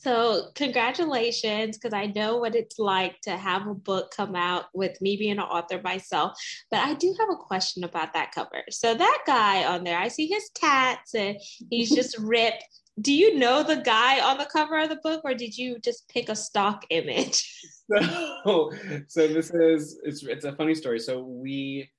So, 0.00 0.46
congratulations, 0.54 1.76
because 1.76 1.92
I 1.92 2.06
know 2.06 2.38
what 2.38 2.54
it's 2.54 2.78
like 2.78 3.20
to 3.22 3.36
have 3.36 3.66
a 3.66 3.74
book 3.74 4.10
come 4.16 4.34
out 4.34 4.64
with 4.72 4.98
me 5.02 5.18
being 5.18 5.32
an 5.32 5.40
author 5.40 5.78
myself. 5.84 6.32
But 6.70 6.80
I 6.80 6.94
do 6.94 7.14
have 7.20 7.28
a 7.30 7.36
question 7.36 7.84
about 7.84 8.14
that 8.14 8.32
cover. 8.32 8.62
So, 8.70 8.94
that 8.94 9.18
guy 9.26 9.64
on 9.64 9.84
there, 9.84 9.98
I 9.98 10.08
see 10.08 10.26
his 10.26 10.48
tats 10.54 11.14
and 11.14 11.36
he's 11.70 11.94
just 11.94 12.18
ripped. 12.18 12.64
Do 12.98 13.12
you 13.12 13.38
know 13.38 13.62
the 13.62 13.76
guy 13.76 14.20
on 14.20 14.38
the 14.38 14.48
cover 14.50 14.78
of 14.78 14.88
the 14.88 15.00
book, 15.02 15.20
or 15.22 15.34
did 15.34 15.56
you 15.56 15.78
just 15.84 16.08
pick 16.08 16.30
a 16.30 16.36
stock 16.36 16.84
image? 16.90 17.46
So, 18.44 18.70
so 19.08 19.26
this 19.26 19.50
is 19.50 19.98
it's 20.04 20.22
it's 20.22 20.44
a 20.44 20.52
funny 20.52 20.76
story. 20.76 21.00
So 21.00 21.24
we, 21.24 21.90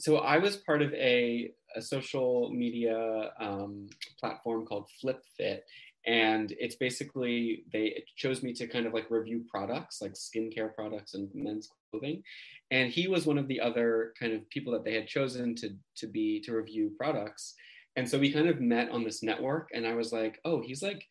so 0.00 0.18
I 0.18 0.38
was 0.38 0.56
part 0.56 0.82
of 0.82 0.92
a 0.94 1.52
a 1.76 1.80
social 1.80 2.50
media 2.52 3.30
um, 3.38 3.86
platform 4.18 4.66
called 4.66 4.88
FlipFit, 5.02 5.60
and 6.06 6.52
it's 6.58 6.76
basically 6.76 7.64
they 7.72 8.02
chose 8.16 8.42
me 8.42 8.52
to 8.54 8.66
kind 8.66 8.86
of 8.86 8.94
like 8.94 9.10
review 9.10 9.44
products 9.50 10.00
like 10.00 10.14
skincare 10.14 10.74
products 10.74 11.14
and 11.14 11.28
men's 11.34 11.68
clothing 11.90 12.22
and 12.70 12.90
he 12.90 13.06
was 13.06 13.26
one 13.26 13.36
of 13.36 13.48
the 13.48 13.60
other 13.60 14.14
kind 14.18 14.32
of 14.32 14.48
people 14.48 14.72
that 14.72 14.84
they 14.84 14.94
had 14.94 15.06
chosen 15.06 15.54
to 15.54 15.70
to 15.96 16.06
be 16.06 16.40
to 16.40 16.54
review 16.54 16.90
products 16.98 17.54
and 17.96 18.08
so 18.08 18.18
we 18.18 18.32
kind 18.32 18.48
of 18.48 18.60
met 18.60 18.90
on 18.90 19.04
this 19.04 19.22
network 19.22 19.68
and 19.74 19.86
i 19.86 19.94
was 19.94 20.10
like 20.10 20.38
oh 20.46 20.62
he's 20.62 20.82
like 20.82 21.04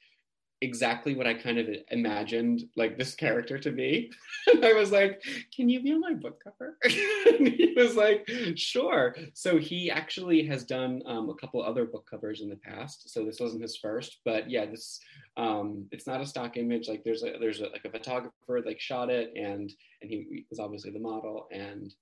exactly 0.61 1.15
what 1.15 1.27
I 1.27 1.33
kind 1.33 1.57
of 1.57 1.67
imagined 1.89 2.63
like 2.75 2.97
this 2.97 3.15
character 3.15 3.57
to 3.57 3.71
be. 3.71 4.11
I 4.63 4.73
was 4.73 4.91
like, 4.91 5.23
can 5.55 5.69
you 5.69 5.81
be 5.81 5.93
on 5.93 6.01
my 6.01 6.13
book 6.13 6.41
cover? 6.43 6.77
and 6.83 7.47
he 7.47 7.73
was 7.77 7.95
like, 7.95 8.29
sure. 8.55 9.15
So 9.33 9.57
he 9.57 9.89
actually 9.89 10.45
has 10.47 10.65
done 10.65 11.01
um, 11.05 11.29
a 11.29 11.35
couple 11.35 11.63
other 11.63 11.85
book 11.85 12.07
covers 12.09 12.41
in 12.41 12.49
the 12.49 12.57
past. 12.57 13.09
So 13.09 13.23
this 13.23 13.39
wasn't 13.39 13.61
his 13.61 13.77
first, 13.77 14.19
but 14.25 14.49
yeah, 14.49 14.65
this 14.65 14.99
um, 15.37 15.85
it's 15.91 16.07
not 16.07 16.21
a 16.21 16.25
stock 16.25 16.57
image. 16.57 16.89
Like 16.89 17.03
there's 17.03 17.23
a 17.23 17.37
there's 17.39 17.61
a, 17.61 17.67
like 17.67 17.85
a 17.85 17.91
photographer 17.91 18.61
like 18.65 18.79
shot 18.79 19.09
it 19.09 19.31
and 19.35 19.71
and 20.01 20.09
he 20.09 20.45
was 20.49 20.59
obviously 20.59 20.91
the 20.91 20.99
model 20.99 21.47
and 21.51 21.93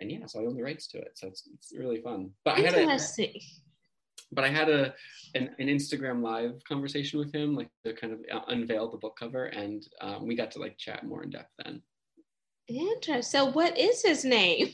and 0.00 0.10
yeah, 0.10 0.26
so 0.26 0.40
I 0.40 0.46
own 0.46 0.56
the 0.56 0.62
rights 0.62 0.86
to 0.88 0.98
it. 0.98 1.12
So 1.14 1.28
it's 1.28 1.48
it's 1.54 1.72
really 1.76 2.00
fun. 2.00 2.30
But 2.44 2.58
I 2.58 2.60
had 2.62 2.74
a 2.74 2.98
but 4.34 4.44
I 4.44 4.48
had 4.48 4.68
a 4.68 4.94
an, 5.34 5.50
an, 5.58 5.66
Instagram 5.66 6.22
live 6.22 6.62
conversation 6.68 7.18
with 7.18 7.34
him, 7.34 7.56
like 7.56 7.68
to 7.84 7.92
kind 7.92 8.12
of 8.12 8.20
uh, 8.32 8.44
unveil 8.48 8.90
the 8.90 8.98
book 8.98 9.16
cover, 9.18 9.46
and 9.46 9.86
um, 10.00 10.26
we 10.26 10.34
got 10.36 10.50
to 10.52 10.60
like 10.60 10.78
chat 10.78 11.04
more 11.04 11.22
in 11.22 11.30
depth 11.30 11.50
then. 11.64 11.82
Interesting. 12.68 13.22
So, 13.22 13.46
what 13.46 13.76
is 13.76 14.02
his 14.02 14.24
name? 14.24 14.68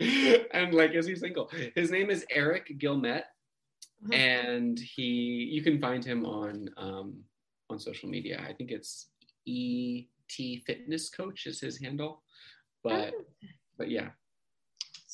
and 0.52 0.74
like, 0.74 0.92
is 0.92 1.06
he 1.06 1.14
single? 1.14 1.50
His 1.74 1.90
name 1.90 2.10
is 2.10 2.26
Eric 2.30 2.78
Gilmet, 2.78 3.22
uh-huh. 4.04 4.14
and 4.14 4.78
he 4.78 5.48
you 5.52 5.62
can 5.62 5.80
find 5.80 6.04
him 6.04 6.26
on 6.26 6.68
um, 6.76 7.22
on 7.70 7.78
social 7.78 8.08
media. 8.08 8.44
I 8.46 8.52
think 8.52 8.70
it's 8.70 9.08
ET 9.48 10.62
Fitness 10.66 11.08
Coach 11.10 11.46
is 11.46 11.60
his 11.60 11.80
handle, 11.80 12.22
but 12.82 13.14
oh. 13.16 13.24
but 13.78 13.90
yeah, 13.90 14.08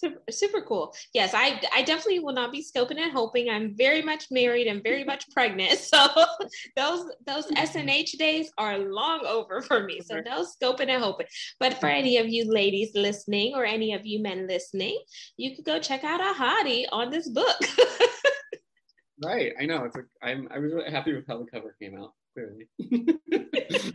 Super, 0.02 0.20
super 0.32 0.62
cool. 0.62 0.92
Yes, 1.14 1.32
I 1.32 1.62
I 1.72 1.82
definitely 1.82 2.18
will 2.18 2.32
not 2.32 2.50
be 2.50 2.60
scoping 2.60 2.98
and 2.98 3.12
hoping. 3.12 3.48
I'm 3.48 3.76
very 3.76 4.02
much 4.02 4.26
married 4.32 4.66
and 4.66 4.82
very 4.82 5.04
much 5.04 5.30
pregnant. 5.30 5.78
So 5.92 6.08
those 6.76 7.12
those 7.24 7.46
SNH 7.46 8.18
days 8.18 8.50
are 8.58 8.78
long 8.78 9.24
over 9.26 9.62
for 9.62 9.84
me. 9.84 10.00
So 10.00 10.20
no 10.20 10.44
scoping 10.44 10.88
and 10.88 11.02
hoping. 11.02 11.26
But 11.60 11.74
for 11.78 11.86
any 11.86 12.16
of 12.16 12.28
you 12.28 12.50
ladies 12.50 12.90
listening 12.94 13.54
or 13.54 13.64
any 13.64 13.92
of 13.92 14.04
you 14.04 14.20
men 14.20 14.48
listening, 14.48 14.98
you 15.36 15.54
could 15.54 15.64
go 15.64 15.78
check 15.78 16.02
out 16.02 16.20
a 16.20 16.34
hottie 16.34 16.86
on 16.90 17.10
this 17.10 17.28
book. 17.28 17.58
right. 19.24 19.52
I 19.60 19.66
know. 19.66 19.84
It's 19.84 19.94
like 19.94 20.06
I'm 20.22 20.48
I 20.50 20.58
was 20.58 20.72
really 20.72 20.90
happy 20.90 21.14
with 21.14 21.28
how 21.28 21.38
the 21.38 21.46
cover 21.46 21.76
came 21.80 21.96
out, 21.96 22.12
clearly. 22.34 22.66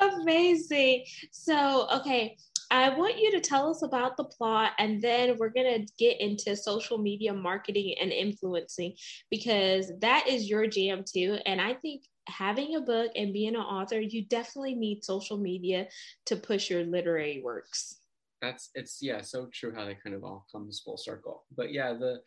Amazing. 0.00 1.04
So, 1.32 1.88
okay, 1.96 2.36
I 2.70 2.90
want 2.90 3.18
you 3.18 3.30
to 3.32 3.40
tell 3.40 3.70
us 3.70 3.82
about 3.82 4.16
the 4.16 4.24
plot 4.24 4.72
and 4.78 5.00
then 5.00 5.36
we're 5.38 5.48
going 5.48 5.86
to 5.86 5.92
get 5.98 6.20
into 6.20 6.54
social 6.54 6.98
media 6.98 7.32
marketing 7.32 7.94
and 8.00 8.12
influencing 8.12 8.94
because 9.30 9.90
that 10.00 10.26
is 10.28 10.50
your 10.50 10.66
jam 10.66 11.02
too. 11.10 11.38
And 11.46 11.60
I 11.60 11.74
think 11.74 12.02
having 12.26 12.76
a 12.76 12.80
book 12.80 13.10
and 13.16 13.32
being 13.32 13.54
an 13.54 13.62
author, 13.62 14.00
you 14.00 14.24
definitely 14.26 14.74
need 14.74 15.02
social 15.02 15.38
media 15.38 15.88
to 16.26 16.36
push 16.36 16.68
your 16.68 16.84
literary 16.84 17.40
works 17.42 17.97
that's 18.40 18.70
it's 18.74 18.98
yeah 19.00 19.20
so 19.20 19.48
true 19.52 19.72
how 19.74 19.84
that 19.84 20.02
kind 20.02 20.14
of 20.14 20.24
all 20.24 20.46
comes 20.50 20.80
full 20.84 20.96
circle. 20.96 21.44
But 21.56 21.72
yeah 21.72 21.92
the 21.92 22.20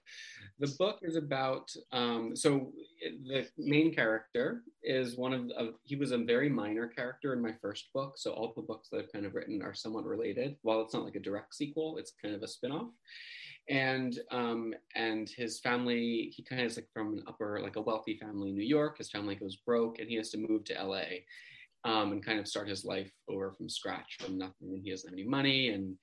the 0.59 0.73
book 0.77 0.99
is 1.01 1.15
about 1.15 1.71
um 1.91 2.35
so 2.35 2.71
the 3.27 3.47
main 3.57 3.93
character 3.93 4.63
is 4.83 5.17
one 5.17 5.33
of, 5.33 5.69
he 5.83 5.95
was 5.95 6.11
a 6.11 6.17
very 6.17 6.49
minor 6.49 6.87
character 6.87 7.33
in 7.33 7.41
my 7.41 7.53
first 7.61 7.89
book 7.93 8.13
so 8.17 8.31
all 8.31 8.53
the 8.55 8.61
books 8.61 8.89
that 8.89 8.99
i've 8.99 9.11
kind 9.11 9.25
of 9.25 9.35
written 9.35 9.61
are 9.61 9.73
somewhat 9.73 10.05
related. 10.05 10.55
While 10.61 10.81
it's 10.81 10.93
not 10.93 11.05
like 11.05 11.15
a 11.15 11.19
direct 11.19 11.55
sequel 11.55 11.97
it's 11.97 12.13
kind 12.21 12.35
of 12.35 12.43
a 12.43 12.47
spin-off. 12.47 12.91
And 13.69 14.19
um 14.31 14.73
and 14.95 15.29
his 15.29 15.59
family 15.59 16.33
he 16.35 16.43
kind 16.43 16.61
of 16.61 16.67
is 16.67 16.77
like 16.77 16.89
from 16.93 17.13
an 17.13 17.23
upper 17.27 17.59
like 17.61 17.75
a 17.75 17.81
wealthy 17.81 18.17
family 18.17 18.49
in 18.49 18.55
new 18.55 18.65
york. 18.65 18.97
His 18.97 19.09
family 19.09 19.35
goes 19.35 19.57
broke 19.57 19.99
and 19.99 20.09
he 20.09 20.15
has 20.15 20.29
to 20.31 20.37
move 20.37 20.63
to 20.65 20.83
la 20.83 21.01
um, 21.83 22.11
and 22.11 22.25
kind 22.25 22.39
of 22.39 22.47
start 22.47 22.69
his 22.69 22.85
life 22.85 23.11
over 23.29 23.51
from 23.51 23.69
scratch 23.69 24.17
from 24.19 24.37
nothing. 24.37 24.73
And 24.73 24.81
he 24.83 24.91
doesn't 24.91 25.09
have 25.09 25.17
any 25.17 25.27
money, 25.27 25.69
and 25.69 25.95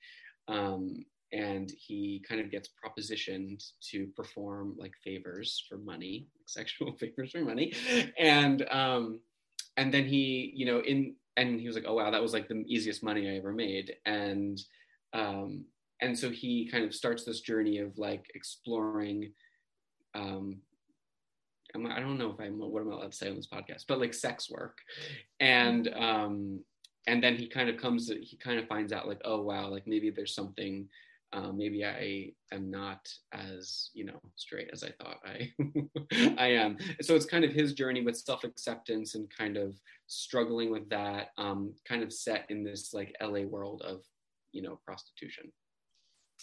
um, 0.47 1.05
and 1.31 1.71
he 1.77 2.23
kind 2.27 2.41
of 2.41 2.51
gets 2.51 2.69
propositioned 2.69 3.63
to 3.91 4.07
perform 4.15 4.75
like 4.77 4.93
favors 5.03 5.63
for 5.69 5.77
money, 5.77 6.27
like 6.35 6.43
sexual 6.47 6.93
favors 6.93 7.31
for 7.31 7.41
money, 7.41 7.73
and 8.17 8.67
um, 8.71 9.19
and 9.77 9.93
then 9.93 10.05
he, 10.05 10.51
you 10.55 10.65
know, 10.65 10.79
in 10.81 11.15
and 11.37 11.59
he 11.59 11.67
was 11.67 11.75
like, 11.75 11.85
oh 11.87 11.93
wow, 11.95 12.11
that 12.11 12.21
was 12.21 12.33
like 12.33 12.47
the 12.47 12.63
easiest 12.67 13.03
money 13.03 13.29
I 13.29 13.37
ever 13.37 13.53
made, 13.53 13.95
and 14.05 14.59
um, 15.13 15.65
and 16.01 16.17
so 16.17 16.29
he 16.29 16.69
kind 16.69 16.83
of 16.83 16.93
starts 16.95 17.23
this 17.23 17.41
journey 17.41 17.79
of 17.79 17.97
like 17.97 18.25
exploring 18.35 19.31
um, 20.15 20.57
I 21.75 21.99
don't 21.99 22.17
know 22.17 22.31
if 22.31 22.39
I'm 22.39 22.57
what 22.57 22.81
am 22.81 22.91
I 22.91 22.95
allowed 22.95 23.11
to 23.11 23.17
say 23.17 23.29
on 23.29 23.35
this 23.35 23.47
podcast, 23.47 23.85
but 23.87 23.99
like 23.99 24.13
sex 24.13 24.49
work, 24.49 24.79
and 25.39 25.85
mm-hmm. 25.85 26.03
um, 26.03 26.59
and 27.07 27.23
then 27.23 27.35
he 27.35 27.47
kind 27.47 27.69
of 27.69 27.77
comes, 27.77 28.09
he 28.09 28.37
kind 28.37 28.59
of 28.59 28.67
finds 28.67 28.93
out 28.93 29.07
like, 29.07 29.21
oh 29.25 29.41
wow, 29.41 29.69
like 29.69 29.87
maybe 29.87 30.09
there's 30.09 30.35
something, 30.35 30.87
uh, 31.33 31.51
maybe 31.51 31.85
I 31.85 32.31
am 32.51 32.69
not 32.69 33.07
as 33.33 33.89
you 33.93 34.05
know 34.05 34.19
straight 34.35 34.69
as 34.73 34.83
I 34.83 34.91
thought 35.01 35.19
I 35.25 35.51
I 36.37 36.47
am. 36.53 36.77
So 37.01 37.15
it's 37.15 37.25
kind 37.25 37.45
of 37.45 37.51
his 37.51 37.73
journey 37.73 38.01
with 38.01 38.17
self 38.17 38.43
acceptance 38.43 39.15
and 39.15 39.29
kind 39.29 39.57
of 39.57 39.75
struggling 40.07 40.71
with 40.71 40.89
that, 40.89 41.29
um, 41.37 41.73
kind 41.87 42.03
of 42.03 42.11
set 42.11 42.45
in 42.49 42.63
this 42.63 42.93
like 42.93 43.15
LA 43.21 43.41
world 43.41 43.83
of 43.85 44.01
you 44.51 44.61
know 44.61 44.79
prostitution. 44.85 45.51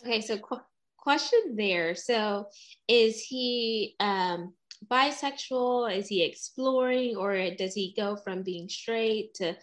Okay, 0.05 0.21
so 0.21 0.39
qu- 0.39 0.61
question 0.99 1.55
there. 1.57 1.95
So, 1.95 2.49
is 2.89 3.23
he 3.23 3.95
um, 4.01 4.53
bisexual? 4.91 5.97
Is 5.97 6.09
he 6.09 6.23
exploring, 6.23 7.17
or 7.17 7.51
does 7.51 7.75
he 7.75 7.95
go 7.97 8.17
from 8.17 8.43
being 8.43 8.69
straight 8.69 9.35
to 9.35 9.57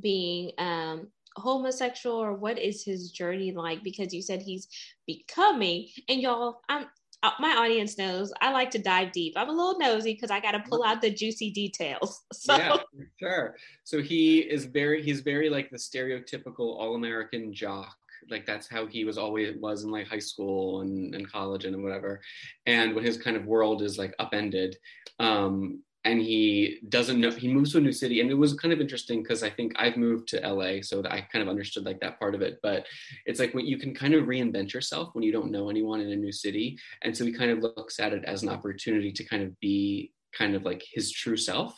being 0.00 0.52
um, 0.58 1.08
homosexual, 1.36 2.16
or 2.16 2.34
what 2.34 2.58
is 2.58 2.84
his 2.84 3.10
journey 3.10 3.52
like? 3.52 3.82
Because 3.82 4.12
you 4.14 4.22
said 4.22 4.42
he's 4.42 4.68
becoming, 5.06 5.88
and 6.08 6.20
y'all, 6.20 6.60
I'm 6.68 6.86
uh, 7.22 7.30
my 7.40 7.56
audience 7.56 7.98
knows 7.98 8.32
I 8.40 8.52
like 8.52 8.70
to 8.72 8.78
dive 8.78 9.12
deep. 9.12 9.34
I'm 9.36 9.48
a 9.48 9.52
little 9.52 9.78
nosy 9.78 10.12
because 10.14 10.30
I 10.30 10.38
got 10.40 10.52
to 10.52 10.60
pull 10.60 10.84
out 10.84 11.00
the 11.00 11.10
juicy 11.10 11.50
details. 11.50 12.22
So. 12.32 12.56
Yeah, 12.56 12.76
sure. 13.18 13.56
So 13.82 14.00
he 14.00 14.38
is 14.38 14.66
very, 14.66 15.02
he's 15.02 15.20
very 15.20 15.50
like 15.50 15.70
the 15.70 15.78
stereotypical 15.78 16.78
all-American 16.78 17.52
jock. 17.52 17.96
Like 18.30 18.46
that's 18.46 18.68
how 18.68 18.86
he 18.86 19.04
was 19.04 19.18
always 19.18 19.56
was 19.56 19.84
in 19.84 19.90
like 19.90 20.08
high 20.08 20.18
school 20.18 20.80
and, 20.80 21.14
and 21.14 21.30
college 21.30 21.64
and 21.64 21.82
whatever. 21.82 22.20
And 22.66 22.94
when 22.94 23.04
his 23.04 23.16
kind 23.16 23.36
of 23.36 23.46
world 23.46 23.82
is 23.82 23.98
like 23.98 24.14
upended, 24.18 24.76
um, 25.18 25.82
and 26.06 26.20
he 26.20 26.78
doesn't 26.88 27.20
know 27.20 27.32
he 27.32 27.52
moves 27.52 27.72
to 27.72 27.78
a 27.78 27.80
new 27.80 27.92
city. 27.92 28.20
And 28.20 28.30
it 28.30 28.34
was 28.34 28.54
kind 28.54 28.72
of 28.72 28.80
interesting 28.80 29.22
because 29.22 29.42
i 29.42 29.50
think 29.50 29.72
i've 29.76 29.96
moved 29.96 30.28
to 30.28 30.40
la 30.48 30.80
so 30.80 31.02
that 31.02 31.12
i 31.12 31.20
kind 31.20 31.42
of 31.42 31.48
understood 31.48 31.84
like 31.84 32.00
that 32.00 32.18
part 32.20 32.34
of 32.34 32.42
it. 32.42 32.58
But 32.62 32.86
it's 33.26 33.40
like 33.40 33.54
when 33.54 33.66
you 33.66 33.76
can 33.76 33.92
kind 33.92 34.14
of 34.14 34.24
reinvent 34.24 34.72
yourself 34.72 35.10
when 35.14 35.24
you 35.24 35.32
don't 35.32 35.50
know 35.50 35.68
anyone 35.68 36.00
in 36.00 36.12
a 36.12 36.16
new 36.16 36.32
city. 36.32 36.78
And 37.02 37.14
so 37.16 37.24
he 37.24 37.32
kind 37.32 37.50
of 37.50 37.58
looks 37.58 37.98
at 37.98 38.12
it 38.12 38.24
as 38.24 38.44
an 38.44 38.48
opportunity 38.48 39.12
to 39.12 39.24
kind 39.24 39.42
of 39.42 39.58
be 39.58 40.12
kind 40.32 40.54
of 40.54 40.64
like 40.64 40.84
his 40.92 41.10
true 41.10 41.36
self. 41.36 41.76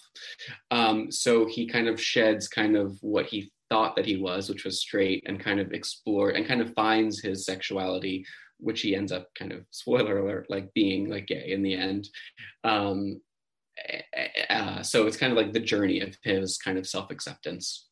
Um, 0.71 1.11
so 1.11 1.47
he 1.47 1.67
kind 1.67 1.88
of 1.88 2.00
sheds 2.00 2.49
kind 2.49 2.76
of 2.76 2.99
what 3.00 3.26
he 3.26 3.50
thought 3.71 3.97
that 3.97 4.07
he 4.07 4.17
was 4.17 4.49
which 4.49 4.65
was 4.65 4.81
straight 4.81 5.23
and 5.27 5.41
kind 5.41 5.61
of 5.61 5.73
explore 5.73 6.31
and 6.31 6.47
kind 6.47 6.61
of 6.61 6.75
finds 6.75 7.21
his 7.21 7.45
sexuality 7.45 8.25
which 8.59 8.81
he 8.81 8.95
ends 8.95 9.13
up 9.13 9.29
kind 9.39 9.53
of 9.53 9.65
spoiler 9.71 10.19
alert 10.19 10.47
like 10.49 10.73
being 10.75 11.09
like 11.09 11.27
gay 11.27 11.51
in 11.51 11.63
the 11.63 11.75
end. 11.75 12.09
Um, 12.65 13.21
uh, 14.51 14.83
so 14.83 15.07
it's 15.07 15.17
kind 15.17 15.33
of 15.33 15.37
like 15.37 15.53
the 15.53 15.61
journey 15.61 16.01
of 16.01 16.17
his 16.23 16.59
kind 16.59 16.79
of 16.79 16.87
self-acceptance. 16.87 17.87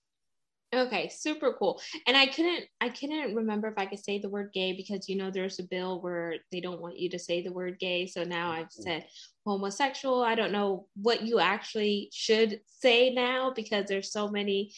Okay 0.75 1.09
super 1.09 1.55
cool. 1.57 1.81
And 2.09 2.17
i 2.17 2.27
couldn't 2.27 2.65
i 2.81 2.89
couldn't 2.89 3.37
remember 3.37 3.69
if 3.69 3.79
i 3.79 3.87
could 3.87 4.05
say 4.05 4.19
the 4.19 4.29
word 4.29 4.51
gay 4.53 4.73
because 4.73 5.09
you 5.09 5.17
know 5.17 5.31
there's 5.31 5.61
a 5.61 5.63
bill 5.63 6.03
where 6.03 6.35
they 6.51 6.61
don't 6.61 6.81
want 6.81 6.99
you 6.99 7.09
to 7.11 7.21
say 7.21 7.41
the 7.41 7.53
word 7.53 7.79
gay. 7.79 8.07
So 8.07 8.25
now 8.25 8.51
i've 8.51 8.67
mm-hmm. 8.67 8.83
said 8.83 9.07
homosexual. 9.47 10.25
I 10.25 10.35
don't 10.35 10.51
know 10.51 10.89
what 11.01 11.23
you 11.23 11.39
actually 11.39 12.11
should 12.13 12.61
say 12.67 13.11
now 13.15 13.53
because 13.55 13.85
there's 13.87 14.11
so 14.11 14.29
many 14.29 14.73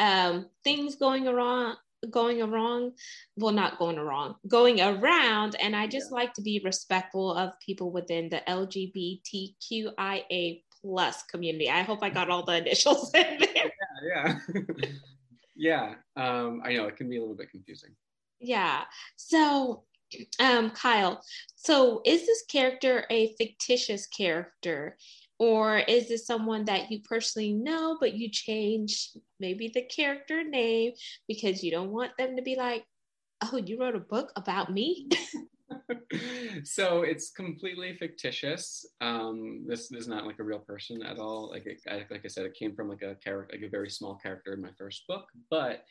um, 0.00 0.46
things 0.64 0.96
going 0.96 1.28
around 1.28 1.76
going 2.10 2.40
wrong 2.50 2.92
well 3.36 3.52
not 3.52 3.78
going 3.78 3.98
wrong 3.98 4.34
going 4.48 4.80
around. 4.80 5.54
And 5.60 5.76
i 5.76 5.86
just 5.86 6.10
yeah. 6.10 6.14
like 6.14 6.32
to 6.34 6.42
be 6.42 6.62
respectful 6.64 7.34
of 7.34 7.52
people 7.60 7.92
within 7.92 8.30
the 8.30 8.40
lgbtqia 8.48 9.92
plus 10.80 11.22
community. 11.24 11.68
I 11.68 11.82
hope 11.82 12.02
i 12.02 12.08
got 12.08 12.30
all 12.30 12.42
the 12.44 12.56
initials 12.56 13.12
in 13.14 13.38
there. 13.38 13.70
Yeah 14.02 14.38
yeah, 14.54 14.64
yeah. 15.54 15.94
Um, 16.16 16.62
i 16.64 16.72
know 16.72 16.86
it 16.86 16.96
can 16.96 17.08
be 17.08 17.18
a 17.18 17.20
little 17.20 17.36
bit 17.36 17.50
confusing. 17.50 17.90
Yeah 18.40 18.84
so 19.16 19.84
um 20.40 20.70
kyle 20.70 21.22
so 21.54 22.00
is 22.04 22.26
this 22.26 22.42
character 22.50 23.04
a 23.10 23.34
fictitious 23.34 24.06
character 24.06 24.96
or 25.40 25.78
is 25.78 26.06
this 26.06 26.26
someone 26.26 26.66
that 26.66 26.90
you 26.92 27.00
personally 27.00 27.54
know, 27.54 27.96
but 27.98 28.12
you 28.12 28.28
change 28.28 29.12
maybe 29.40 29.70
the 29.72 29.80
character 29.80 30.44
name 30.44 30.92
because 31.26 31.64
you 31.64 31.70
don't 31.70 31.90
want 31.90 32.12
them 32.18 32.36
to 32.36 32.42
be 32.42 32.56
like, 32.56 32.84
oh, 33.50 33.56
you 33.56 33.80
wrote 33.80 33.96
a 33.96 34.00
book 34.00 34.30
about 34.36 34.70
me? 34.70 35.08
so 36.64 37.04
it's 37.04 37.30
completely 37.30 37.96
fictitious. 37.96 38.84
Um, 39.00 39.64
this, 39.66 39.90
is 39.90 40.06
not 40.06 40.26
like 40.26 40.40
a 40.40 40.44
real 40.44 40.58
person 40.58 41.02
at 41.02 41.18
all. 41.18 41.48
Like, 41.48 41.64
it, 41.64 41.80
I, 41.88 42.04
like 42.10 42.26
I 42.26 42.28
said, 42.28 42.44
it 42.44 42.52
came 42.52 42.76
from 42.76 42.90
like 42.90 43.00
a 43.00 43.14
character, 43.14 43.56
like 43.56 43.66
a 43.66 43.70
very 43.70 43.88
small 43.88 44.16
character 44.16 44.52
in 44.52 44.60
my 44.60 44.72
first 44.76 45.04
book, 45.08 45.24
but 45.48 45.84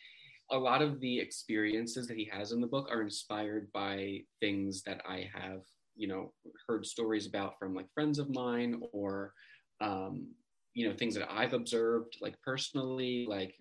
a 0.52 0.58
lot 0.58 0.84
of 0.84 1.00
the 1.00 1.20
experiences 1.20 2.06
that 2.06 2.18
he 2.18 2.30
has 2.32 2.52
in 2.52 2.62
the 2.62 2.68
book 2.68 2.88
are 2.92 3.02
inspired 3.02 3.72
by 3.72 4.20
things 4.40 4.84
that 4.84 5.02
I 5.10 5.28
have 5.34 5.62
you 6.00 6.08
know 6.08 6.32
heard 6.68 6.86
stories 6.86 7.28
about 7.28 7.60
from 7.60 7.76
like 7.76 7.94
friends 7.94 8.20
of 8.20 8.34
mine 8.34 8.82
or 8.94 9.34
um, 9.82 10.28
you 10.74 10.88
know 10.88 10.96
things 10.96 11.14
that 11.16 11.30
I've 11.30 11.54
observed 11.54 12.18
like 12.22 12.36
personally 12.42 13.26
like 13.28 13.54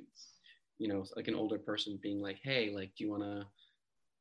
you 0.79 0.89
know 0.89 1.05
like 1.17 1.27
an 1.27 1.35
older 1.35 1.59
person 1.59 1.99
being 2.01 2.21
like 2.23 2.39
hey 2.43 2.71
like 2.73 2.93
do 2.97 3.05
you 3.05 3.11
want 3.11 3.25
to 3.25 3.45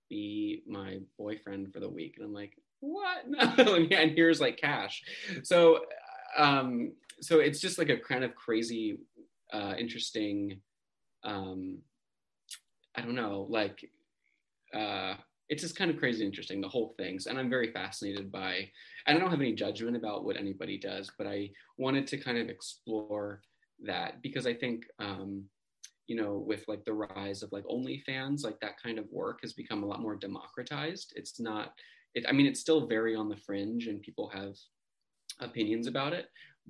be 0.09 0.63
my 0.67 0.99
boyfriend 1.17 1.73
for 1.73 1.79
the 1.79 1.89
week? 1.89 2.15
And 2.17 2.25
I'm 2.25 2.33
like 2.33 2.53
what? 2.79 3.27
No 3.27 3.75
and 3.91 4.11
here's 4.11 4.41
like 4.41 4.57
cash. 4.57 5.03
So 5.43 5.81
um 6.37 6.93
so 7.21 7.39
it's 7.39 7.59
just 7.59 7.77
like 7.77 7.89
a 7.89 7.97
kind 7.97 8.23
of 8.23 8.35
crazy 8.35 8.99
uh 9.53 9.73
interesting 9.77 10.59
um 11.23 11.79
I 12.95 13.01
don't 13.01 13.15
know 13.15 13.47
like 13.49 13.89
uh 14.73 15.15
it's 15.49 15.63
just 15.63 15.77
kind 15.77 15.89
of 15.89 15.97
crazy 15.97 16.25
interesting 16.25 16.59
the 16.59 16.67
whole 16.67 16.93
things 16.97 17.25
and 17.25 17.37
i'm 17.39 17.49
very 17.49 17.71
fascinated 17.71 18.31
by 18.31 18.67
and 19.05 19.17
i 19.17 19.19
don't 19.19 19.31
have 19.31 19.41
any 19.41 19.53
judgment 19.53 19.95
about 19.95 20.25
what 20.25 20.37
anybody 20.37 20.77
does 20.77 21.11
but 21.17 21.27
i 21.27 21.49
wanted 21.77 22.05
to 22.07 22.17
kind 22.17 22.37
of 22.37 22.49
explore 22.49 23.41
that 23.83 24.21
because 24.21 24.45
i 24.47 24.53
think 24.53 24.85
um, 24.99 25.43
you 26.07 26.15
know 26.15 26.43
with 26.45 26.63
like 26.67 26.83
the 26.85 26.93
rise 26.93 27.43
of 27.43 27.51
like 27.51 27.65
OnlyFans 27.65 28.43
like 28.43 28.59
that 28.61 28.81
kind 28.81 28.97
of 28.97 29.05
work 29.11 29.39
has 29.41 29.53
become 29.53 29.83
a 29.83 29.85
lot 29.85 30.01
more 30.01 30.15
democratized. 30.15 31.13
It's 31.15 31.39
not 31.39 31.73
it, 32.15 32.25
i 32.27 32.31
mean 32.31 32.45
it's 32.45 32.59
still 32.59 32.87
very 32.87 33.15
on 33.15 33.29
the 33.29 33.37
fringe 33.37 33.87
and 33.87 34.01
people 34.01 34.29
have 34.33 34.53
opinions 35.39 35.87
about 35.87 36.13
it 36.13 36.27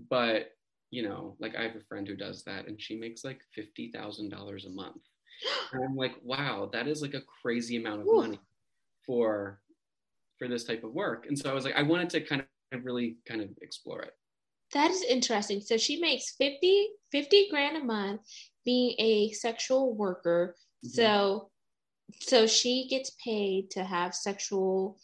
but 0.10 0.50
you 0.92 1.04
know 1.04 1.36
like 1.40 1.56
i 1.56 1.64
have 1.64 1.76
a 1.76 1.86
friend 1.88 2.08
who 2.08 2.16
does 2.16 2.44
that 2.44 2.68
and 2.68 2.82
she 2.82 2.98
makes 2.98 3.24
like 3.24 3.40
$50000 3.58 4.66
a 4.66 4.70
month. 4.70 5.02
And 5.72 5.84
i'm 5.84 5.96
like 5.96 6.16
wow 6.24 6.70
that 6.74 6.88
is 6.88 7.02
like 7.02 7.14
a 7.14 7.22
crazy 7.42 7.78
amount 7.78 8.02
of 8.02 8.08
Ooh. 8.08 8.22
money 8.22 8.40
for 9.08 9.60
for 10.38 10.48
this 10.48 10.66
type 10.66 10.84
of 10.84 10.94
work. 10.94 11.26
And 11.28 11.38
so 11.38 11.50
i 11.50 11.54
was 11.54 11.66
like 11.66 11.76
i 11.76 11.82
wanted 11.82 12.10
to 12.12 12.22
kind 12.22 12.44
of 12.72 12.86
really 12.86 13.18
kind 13.28 13.42
of 13.42 13.50
explore 13.62 14.02
it. 14.02 14.14
That 14.74 14.92
is 14.92 15.02
interesting. 15.02 15.62
So 15.62 15.78
she 15.78 16.00
makes 16.00 16.36
50 16.38 16.90
50 17.12 17.48
grand 17.50 17.78
a 17.78 17.84
month 17.84 18.22
being 18.66 18.96
a 19.00 19.32
sexual 19.32 19.96
worker. 19.96 20.56
Mm-hmm. 20.86 20.90
so 20.90 21.50
so 22.22 22.46
she 22.46 22.88
gets 22.88 23.12
paid 23.24 23.72
to 23.72 23.84
have 23.84 24.14
sexual 24.14 25.00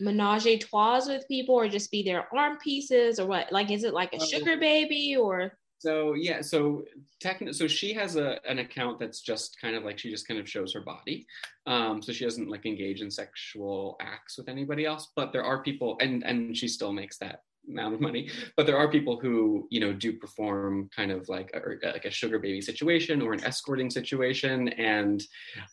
menage 0.00 0.46
a 0.46 0.58
trois 0.58 1.06
with 1.06 1.28
people 1.28 1.54
or 1.54 1.68
just 1.68 1.90
be 1.90 2.02
their 2.02 2.26
arm 2.36 2.56
pieces 2.58 3.20
or 3.20 3.26
what? 3.26 3.52
Like 3.52 3.70
is 3.70 3.84
it 3.84 3.94
like 3.94 4.12
a 4.14 4.24
sugar 4.24 4.56
baby 4.56 5.16
or 5.16 5.58
so 5.82 6.14
yeah, 6.14 6.40
so 6.42 6.84
technically, 7.20 7.54
so 7.54 7.66
she 7.66 7.92
has 7.94 8.14
a 8.14 8.38
an 8.48 8.60
account 8.60 9.00
that's 9.00 9.20
just 9.20 9.60
kind 9.60 9.74
of 9.74 9.82
like 9.82 9.98
she 9.98 10.10
just 10.10 10.28
kind 10.28 10.38
of 10.38 10.48
shows 10.48 10.72
her 10.74 10.80
body. 10.80 11.26
Um, 11.66 12.00
so 12.00 12.12
she 12.12 12.24
doesn't 12.24 12.48
like 12.48 12.66
engage 12.66 13.00
in 13.00 13.10
sexual 13.10 13.96
acts 14.00 14.38
with 14.38 14.48
anybody 14.48 14.86
else. 14.86 15.08
But 15.16 15.32
there 15.32 15.42
are 15.42 15.60
people, 15.60 15.96
and 16.00 16.24
and 16.24 16.56
she 16.56 16.68
still 16.68 16.92
makes 16.92 17.18
that 17.18 17.40
amount 17.68 17.94
of 17.94 18.00
money. 18.00 18.30
But 18.56 18.66
there 18.66 18.76
are 18.76 18.88
people 18.92 19.18
who 19.18 19.66
you 19.70 19.80
know 19.80 19.92
do 19.92 20.12
perform 20.12 20.88
kind 20.94 21.10
of 21.10 21.28
like 21.28 21.50
a, 21.52 21.88
like 21.88 22.04
a 22.04 22.12
sugar 22.12 22.38
baby 22.38 22.60
situation 22.60 23.20
or 23.20 23.32
an 23.32 23.42
escorting 23.42 23.90
situation, 23.90 24.68
and 24.68 25.20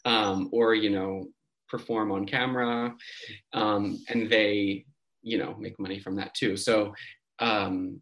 um, 0.06 0.50
or 0.52 0.74
you 0.74 0.90
know 0.90 1.28
perform 1.68 2.12
on 2.12 2.26
camera, 2.26 2.96
um, 3.54 4.04
and 4.10 4.28
they 4.28 4.86
you 5.22 5.38
know 5.38 5.56
make 5.60 5.80
money 5.80 6.00
from 6.00 6.16
that 6.16 6.34
too. 6.34 6.58
So 6.58 6.96
um, 7.38 8.02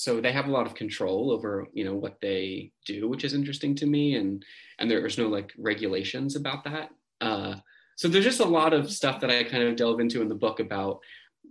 so 0.00 0.18
they 0.18 0.32
have 0.32 0.48
a 0.48 0.50
lot 0.50 0.66
of 0.66 0.74
control 0.74 1.30
over 1.30 1.66
you 1.74 1.84
know 1.84 1.94
what 1.94 2.18
they 2.22 2.72
do 2.86 3.06
which 3.06 3.22
is 3.22 3.34
interesting 3.34 3.74
to 3.74 3.84
me 3.84 4.14
and 4.14 4.42
and 4.78 4.90
there's 4.90 5.18
no 5.18 5.28
like 5.28 5.52
regulations 5.58 6.36
about 6.36 6.64
that. 6.64 6.88
Uh, 7.20 7.56
so 7.96 8.08
there's 8.08 8.24
just 8.24 8.40
a 8.40 8.44
lot 8.44 8.72
of 8.72 8.90
stuff 8.90 9.20
that 9.20 9.30
i 9.30 9.44
kind 9.44 9.62
of 9.62 9.76
delve 9.76 10.00
into 10.00 10.22
in 10.22 10.28
the 10.28 10.34
book 10.34 10.58
about 10.58 11.00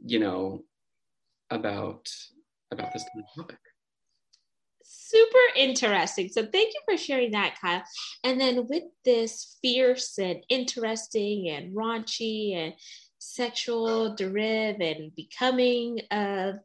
you 0.04 0.20
know 0.20 0.64
about 1.52 2.10
about 2.72 2.92
this 2.92 3.04
kind 3.04 3.24
of 3.24 3.44
topic. 3.44 3.60
Super 4.84 5.46
interesting. 5.56 6.30
So 6.30 6.42
thank 6.42 6.74
you 6.74 6.82
for 6.86 6.98
sharing 6.98 7.32
that 7.32 7.58
kyle. 7.62 7.84
And 8.24 8.42
then 8.42 8.68
with 8.68 8.84
this 9.06 9.58
fierce 9.62 10.18
and 10.18 10.44
interesting 10.50 11.50
and 11.50 11.76
raunchy 11.76 12.56
and 12.56 12.74
sexual 13.20 14.16
derive 14.16 14.80
and 14.80 15.14
becoming 15.16 16.00
of 16.12 16.56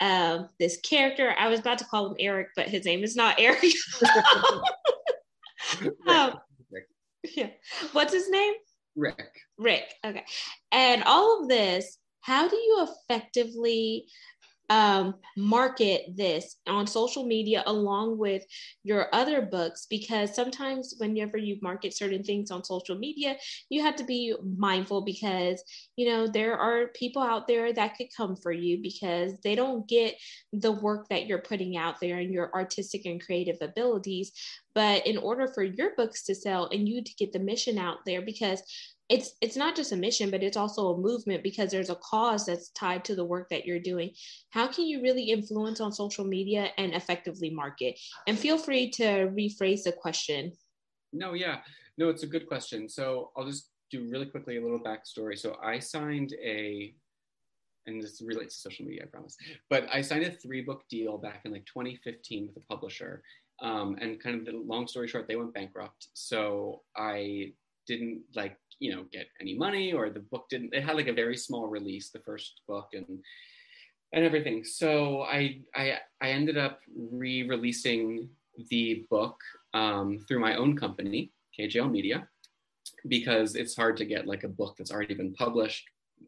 um, 0.00 0.48
this 0.58 0.78
character. 0.78 1.34
I 1.38 1.48
was 1.48 1.60
about 1.60 1.78
to 1.78 1.84
call 1.84 2.08
him 2.08 2.16
Eric, 2.18 2.48
but 2.56 2.68
his 2.68 2.84
name 2.84 3.04
is 3.04 3.16
not 3.16 3.36
Eric. 3.38 3.62
um, 6.06 6.34
yeah. 7.34 7.50
What's 7.92 8.12
his 8.12 8.30
name? 8.30 8.54
Rick. 8.94 9.30
Rick. 9.58 9.94
Okay. 10.04 10.24
And 10.72 11.02
all 11.04 11.42
of 11.42 11.48
this, 11.48 11.98
how 12.20 12.48
do 12.48 12.56
you 12.56 12.88
effectively 12.88 14.06
um, 14.70 15.14
market 15.36 16.02
this 16.16 16.56
on 16.66 16.86
social 16.86 17.24
media 17.24 17.62
along 17.66 18.18
with 18.18 18.44
your 18.82 19.14
other 19.14 19.42
books 19.42 19.86
because 19.88 20.34
sometimes 20.34 20.94
whenever 20.98 21.36
you 21.36 21.58
market 21.62 21.96
certain 21.96 22.22
things 22.22 22.50
on 22.50 22.64
social 22.64 22.98
media 22.98 23.36
you 23.68 23.82
have 23.82 23.96
to 23.96 24.04
be 24.04 24.34
mindful 24.56 25.02
because 25.02 25.62
you 25.96 26.08
know 26.08 26.26
there 26.26 26.56
are 26.58 26.88
people 26.88 27.22
out 27.22 27.46
there 27.46 27.72
that 27.72 27.96
could 27.96 28.08
come 28.16 28.36
for 28.36 28.52
you 28.52 28.80
because 28.82 29.32
they 29.44 29.54
don't 29.54 29.88
get 29.88 30.16
the 30.52 30.72
work 30.72 31.08
that 31.08 31.26
you're 31.26 31.38
putting 31.38 31.76
out 31.76 32.00
there 32.00 32.18
and 32.18 32.32
your 32.32 32.52
artistic 32.54 33.04
and 33.06 33.24
creative 33.24 33.56
abilities. 33.60 34.32
But 34.74 35.06
in 35.06 35.16
order 35.16 35.48
for 35.48 35.62
your 35.62 35.94
books 35.96 36.24
to 36.24 36.34
sell 36.34 36.68
and 36.70 36.88
you 36.88 37.02
to 37.02 37.14
get 37.18 37.32
the 37.32 37.38
mission 37.38 37.78
out 37.78 37.98
there 38.04 38.22
because 38.22 38.62
it's 39.08 39.32
it's 39.40 39.56
not 39.56 39.76
just 39.76 39.92
a 39.92 39.96
mission 39.96 40.30
but 40.30 40.42
it's 40.42 40.56
also 40.56 40.88
a 40.88 40.98
movement 40.98 41.42
because 41.42 41.70
there's 41.70 41.90
a 41.90 41.96
cause 41.96 42.46
that's 42.46 42.70
tied 42.70 43.04
to 43.04 43.14
the 43.14 43.24
work 43.24 43.48
that 43.50 43.64
you're 43.64 43.80
doing. 43.80 44.10
How 44.50 44.66
can 44.66 44.86
you 44.86 45.00
really 45.00 45.24
influence 45.24 45.80
on 45.80 45.92
social 45.92 46.24
media 46.24 46.70
and 46.76 46.92
effectively 46.92 47.50
market? 47.50 47.98
And 48.26 48.38
feel 48.38 48.58
free 48.58 48.90
to 48.92 49.28
rephrase 49.28 49.84
the 49.84 49.92
question. 49.92 50.52
No 51.12 51.34
yeah. 51.34 51.58
No 51.98 52.08
it's 52.08 52.24
a 52.24 52.26
good 52.26 52.46
question. 52.46 52.88
So 52.88 53.30
i'll 53.36 53.46
just 53.46 53.70
do 53.90 54.08
really 54.10 54.26
quickly 54.26 54.56
a 54.56 54.62
little 54.62 54.80
backstory. 54.80 55.38
So 55.38 55.56
i 55.62 55.78
signed 55.78 56.34
a 56.44 56.94
and 57.88 58.02
this 58.02 58.20
relates 58.20 58.56
to 58.56 58.62
social 58.62 58.84
media 58.84 59.04
i 59.04 59.06
promise. 59.06 59.36
But 59.70 59.88
i 59.92 60.00
signed 60.00 60.24
a 60.24 60.32
three 60.32 60.62
book 60.62 60.82
deal 60.90 61.16
back 61.16 61.42
in 61.44 61.52
like 61.52 61.66
2015 61.66 62.48
with 62.48 62.56
a 62.56 62.66
publisher. 62.66 63.22
Um, 63.62 63.96
and 64.02 64.20
kind 64.20 64.36
of 64.36 64.44
the 64.44 64.52
long 64.52 64.86
story 64.86 65.08
short 65.08 65.28
they 65.28 65.36
went 65.36 65.54
bankrupt. 65.54 66.08
So 66.14 66.82
i 66.96 67.52
didn't 67.86 68.22
like 68.34 68.56
you 68.78 68.94
know 68.94 69.04
get 69.12 69.26
any 69.40 69.54
money 69.54 69.92
or 69.92 70.10
the 70.10 70.20
book 70.20 70.46
didn't 70.50 70.74
it 70.74 70.82
had 70.82 70.96
like 70.96 71.08
a 71.08 71.12
very 71.12 71.36
small 71.36 71.66
release 71.66 72.10
the 72.10 72.20
first 72.20 72.60
book 72.68 72.88
and 72.92 73.06
and 74.12 74.24
everything. 74.24 74.64
So 74.64 75.22
i 75.22 75.60
i 75.74 75.98
i 76.20 76.30
ended 76.30 76.56
up 76.56 76.80
re-releasing 76.96 78.28
the 78.70 79.06
book 79.10 79.38
um, 79.74 80.18
through 80.26 80.40
my 80.40 80.56
own 80.56 80.76
company 80.76 81.32
kjl 81.58 81.90
media 81.90 82.28
because 83.08 83.54
it's 83.56 83.76
hard 83.76 83.96
to 83.96 84.04
get 84.04 84.26
like 84.26 84.44
a 84.44 84.48
book 84.48 84.76
that's 84.76 84.90
already 84.90 85.14
been 85.14 85.34
published 85.34 85.84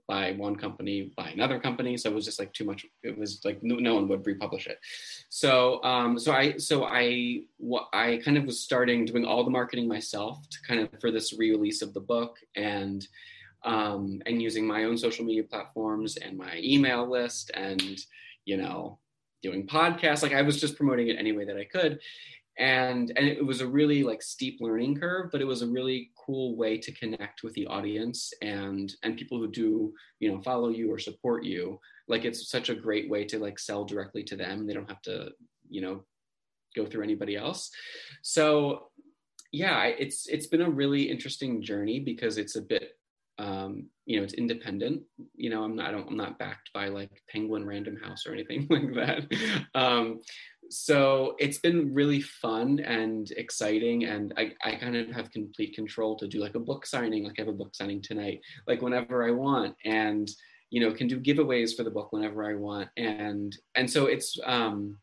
by 0.09 0.33
one 0.33 0.57
company 0.57 1.13
by 1.17 1.29
another 1.29 1.61
company. 1.61 1.97
So 1.97 2.11
it 2.11 2.15
was 2.15 2.25
just 2.25 2.39
like 2.39 2.53
too 2.55 2.65
much 2.65 2.87
it 3.03 3.17
was 3.17 3.43
like 3.45 3.63
no, 3.63 3.77
no 3.77 3.95
one 3.95 4.09
would 4.09 4.27
republish 4.27 4.67
it. 4.67 4.79
So 5.29 5.83
um 5.85 6.19
so 6.19 6.33
i 6.33 6.57
so 6.57 6.85
i 6.85 7.41
what 7.59 7.89
i 7.93 8.21
kind 8.25 8.39
of 8.39 8.45
was 8.45 8.61
starting 8.61 9.05
doing 9.05 9.27
all 9.27 9.45
the 9.45 9.51
marketing 9.51 9.87
myself 9.87 10.49
to 10.49 10.59
kind 10.67 10.81
of 10.81 10.89
for 11.01 11.11
this 11.11 11.39
re-release 11.39 11.83
of 11.83 11.93
the 11.93 12.01
book 12.01 12.39
and 12.57 13.07
um 13.65 14.23
and 14.25 14.41
using 14.41 14.67
my 14.67 14.85
own 14.85 14.97
social 14.97 15.25
media 15.25 15.45
platforms 15.45 16.17
and 16.17 16.39
my 16.39 16.59
email 16.65 17.09
list 17.09 17.51
and 17.55 18.01
you 18.47 18.57
know 18.57 18.99
doing 19.43 19.67
podcasts. 19.67 20.23
Like 20.23 20.33
i 20.35 20.43
was 20.43 20.59
just 20.61 20.77
promoting 20.77 21.09
it 21.09 21.19
any 21.19 21.33
way 21.33 21.45
that 21.45 21.57
i 21.57 21.65
could 21.65 22.01
and 22.59 23.13
and 23.17 23.27
it 23.27 23.45
was 23.45 23.61
a 23.61 23.67
really 23.67 24.03
like 24.03 24.21
steep 24.21 24.59
learning 24.61 24.99
curve 24.99 25.31
but 25.31 25.41
it 25.41 25.47
was 25.47 25.63
a 25.63 25.67
really 25.67 26.11
cool 26.17 26.57
way 26.57 26.77
to 26.77 26.93
connect 26.93 27.43
with 27.43 27.55
the 27.55 27.67
audience 27.67 28.33
and 28.43 28.95
and 29.03 29.17
people 29.17 29.39
who 29.39 29.49
do 29.49 29.93
you 30.19 30.31
know 30.31 30.43
follow 30.43 30.69
you 30.69 30.93
or 30.93 30.99
support 30.99 31.45
you 31.45 31.79
like 32.09 32.25
it's 32.25 32.51
such 32.51 32.69
a 32.69 32.75
great 32.75 33.09
way 33.09 33.25
to 33.25 33.39
like 33.39 33.59
sell 33.59 33.85
directly 33.85 34.25
to 34.25 34.37
them 34.37 34.67
they 34.67 34.75
don't 34.75 34.91
have 34.91 35.03
to 35.03 35.31
you 35.69 35.81
know 35.81 36.05
go 36.75 36.85
through 36.85 37.03
anybody 37.03 37.37
else 37.37 37.71
so 38.23 38.89
yeah 39.53 39.85
it's 39.85 40.27
it's 40.27 40.47
been 40.47 40.63
a 40.63 40.71
really 40.71 41.09
interesting 41.09 41.63
journey 41.63 42.01
because 42.01 42.39
it's 42.39 42.57
a 42.57 42.63
bit 42.63 42.99
um, 43.39 43.87
you 44.05 44.19
know, 44.19 44.25
it's 44.25 44.35
independent. 44.35 45.03
You 45.37 45.51
know, 45.51 45.63
I'm 45.63 45.77
not, 45.77 45.89
I 45.89 45.91
don't, 45.93 46.09
I'm 46.09 46.17
not 46.17 46.39
backed 46.39 46.71
by 46.75 46.89
like 46.89 47.23
Penguin 47.29 47.65
Random 47.65 47.97
House 47.97 48.27
or 48.27 48.33
anything 48.33 48.67
like 48.71 48.95
that. 48.95 49.27
Um, 49.75 50.21
so 50.71 51.35
it's 51.39 51.59
been 51.59 51.95
really 51.95 52.21
fun 52.21 52.81
and 52.81 53.31
exciting 53.33 54.05
and 54.05 54.35
I, 54.37 54.53
I 54.63 54.77
kind 54.77 54.97
of 54.97 55.09
have 55.11 55.31
complete 55.31 55.75
control 55.75 56.17
to 56.17 56.29
do 56.29 56.41
like 56.41 56.55
a 56.55 56.61
book 56.61 56.87
signing 56.87 57.25
like 57.25 57.35
i 57.39 57.43
have 57.43 57.49
a 57.49 57.53
book 57.53 57.75
signing 57.75 58.03
tonight 58.03 58.41
like 58.67 58.83
whenever 58.83 59.27
i 59.27 59.31
want 59.31 59.75
and 59.85 60.31
you 60.71 60.81
know 60.81 60.93
can 60.93 61.09
do 61.09 61.21
giveaways 61.21 61.77
for 61.77 61.85
the 61.85 61.91
book 61.91 62.13
whenever 62.13 62.45
i 62.45 62.55
want 62.55 62.89
and 62.97 63.57
and 63.75 63.91
so 63.91 64.07
it's 64.07 64.39
um 64.45 64.99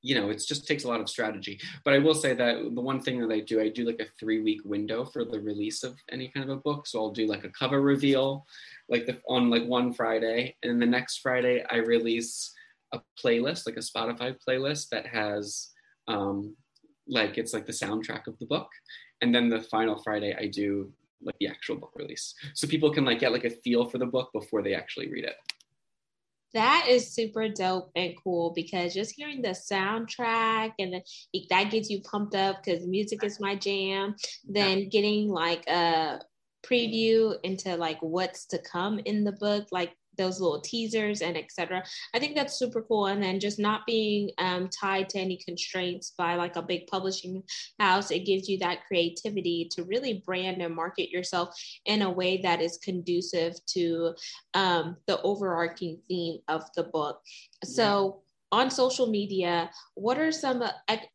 you 0.00 0.14
know 0.14 0.30
it 0.30 0.42
just 0.46 0.66
takes 0.66 0.84
a 0.84 0.88
lot 0.88 1.00
of 1.00 1.08
strategy. 1.08 1.58
But 1.84 1.94
i 1.94 1.98
will 1.98 2.14
say 2.14 2.32
that 2.34 2.56
the 2.74 2.80
one 2.80 3.00
thing 3.00 3.20
that 3.20 3.34
i 3.34 3.40
do 3.40 3.60
i 3.60 3.68
do 3.68 3.84
like 3.84 4.00
a 4.00 4.06
three 4.18 4.40
week 4.40 4.60
window 4.64 5.04
for 5.04 5.24
the 5.24 5.40
release 5.40 5.82
of 5.82 5.96
any 6.10 6.28
kind 6.28 6.48
of 6.48 6.56
a 6.56 6.60
book. 6.60 6.86
So 6.86 7.00
i'll 7.00 7.10
do 7.10 7.26
like 7.26 7.44
a 7.44 7.50
cover 7.50 7.80
reveal 7.80 8.46
like 8.88 9.06
the 9.06 9.18
on 9.28 9.50
like 9.50 9.64
one 9.64 9.92
friday 9.92 10.56
and 10.62 10.80
the 10.80 10.86
next 10.86 11.18
friday 11.18 11.64
i 11.70 11.76
release 11.76 12.54
a 12.92 13.00
playlist, 13.22 13.66
like 13.66 13.76
a 13.76 13.80
Spotify 13.80 14.36
playlist 14.46 14.88
that 14.90 15.06
has 15.06 15.70
um, 16.06 16.54
like 17.06 17.38
it's 17.38 17.52
like 17.52 17.66
the 17.66 17.72
soundtrack 17.72 18.26
of 18.26 18.38
the 18.38 18.46
book. 18.46 18.68
And 19.20 19.34
then 19.34 19.48
the 19.48 19.60
final 19.60 20.00
Friday, 20.02 20.36
I 20.38 20.46
do 20.46 20.92
like 21.22 21.34
the 21.40 21.48
actual 21.48 21.76
book 21.76 21.92
release, 21.96 22.34
so 22.54 22.68
people 22.68 22.92
can 22.92 23.04
like 23.04 23.18
get 23.18 23.32
like 23.32 23.44
a 23.44 23.50
feel 23.50 23.88
for 23.88 23.98
the 23.98 24.06
book 24.06 24.30
before 24.32 24.62
they 24.62 24.74
actually 24.74 25.10
read 25.10 25.24
it. 25.24 25.34
That 26.54 26.86
is 26.88 27.12
super 27.12 27.48
dope 27.48 27.90
and 27.94 28.14
cool 28.22 28.52
because 28.54 28.94
just 28.94 29.14
hearing 29.14 29.42
the 29.42 29.50
soundtrack 29.50 30.72
and 30.78 30.94
then 30.94 31.02
that 31.50 31.70
gets 31.70 31.90
you 31.90 32.00
pumped 32.00 32.34
up 32.34 32.64
because 32.64 32.86
music 32.86 33.22
is 33.22 33.38
my 33.38 33.54
jam. 33.54 34.14
Then 34.48 34.88
getting 34.88 35.28
like 35.28 35.66
a 35.68 36.20
preview 36.64 37.34
into 37.42 37.76
like 37.76 37.98
what's 38.00 38.46
to 38.46 38.58
come 38.58 38.98
in 39.00 39.24
the 39.24 39.32
book, 39.32 39.66
like 39.72 39.94
those 40.18 40.40
little 40.40 40.60
teasers 40.60 41.22
and 41.22 41.36
etc. 41.36 41.82
I 42.14 42.18
think 42.18 42.34
that's 42.34 42.58
super 42.58 42.82
cool. 42.82 43.06
And 43.06 43.22
then 43.22 43.40
just 43.40 43.58
not 43.58 43.86
being 43.86 44.30
um, 44.38 44.68
tied 44.68 45.08
to 45.10 45.18
any 45.18 45.38
constraints 45.38 46.12
by 46.18 46.34
like 46.34 46.56
a 46.56 46.62
big 46.62 46.86
publishing 46.86 47.42
house, 47.80 48.10
it 48.10 48.26
gives 48.26 48.48
you 48.48 48.58
that 48.58 48.84
creativity 48.86 49.68
to 49.72 49.84
really 49.84 50.22
brand 50.26 50.60
and 50.60 50.74
market 50.74 51.10
yourself 51.10 51.54
in 51.86 52.02
a 52.02 52.10
way 52.10 52.40
that 52.42 52.60
is 52.60 52.78
conducive 52.82 53.54
to 53.66 54.14
um, 54.54 54.96
the 55.06 55.20
overarching 55.22 55.98
theme 56.08 56.38
of 56.48 56.64
the 56.76 56.84
book. 56.84 57.20
So 57.64 58.22
on 58.50 58.70
social 58.70 59.06
media, 59.08 59.70
what 59.94 60.18
are 60.18 60.32
some 60.32 60.62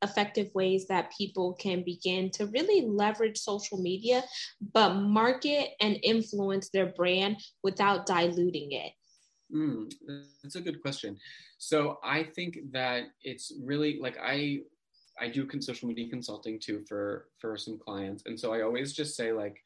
effective 0.02 0.50
ways 0.54 0.88
that 0.88 1.12
people 1.18 1.54
can 1.54 1.84
begin 1.84 2.30
to 2.32 2.46
really 2.48 2.86
leverage 2.88 3.38
social 3.38 3.82
media, 3.82 4.24
but 4.74 4.96
market 4.96 5.70
and 5.82 5.98
influence 6.04 6.70
their 6.70 6.88
brand 6.88 7.38
without 7.64 8.06
diluting 8.06 8.72
it? 8.72 8.92
Mm, 9.54 9.92
that's 10.42 10.56
a 10.56 10.62
good 10.62 10.82
question. 10.82 11.18
So 11.58 11.98
I 12.04 12.24
think 12.24 12.58
that 12.72 13.04
it's 13.24 13.52
really 13.64 14.00
like 14.02 14.18
I 14.22 14.60
I 15.20 15.28
do 15.28 15.48
social 15.60 15.88
media 15.88 16.10
consulting 16.10 16.60
too 16.60 16.84
for 16.88 17.30
for 17.40 17.56
some 17.58 17.78
clients, 17.78 18.24
and 18.26 18.40
so 18.40 18.54
I 18.54 18.62
always 18.62 18.94
just 18.94 19.16
say 19.16 19.32
like 19.32 19.58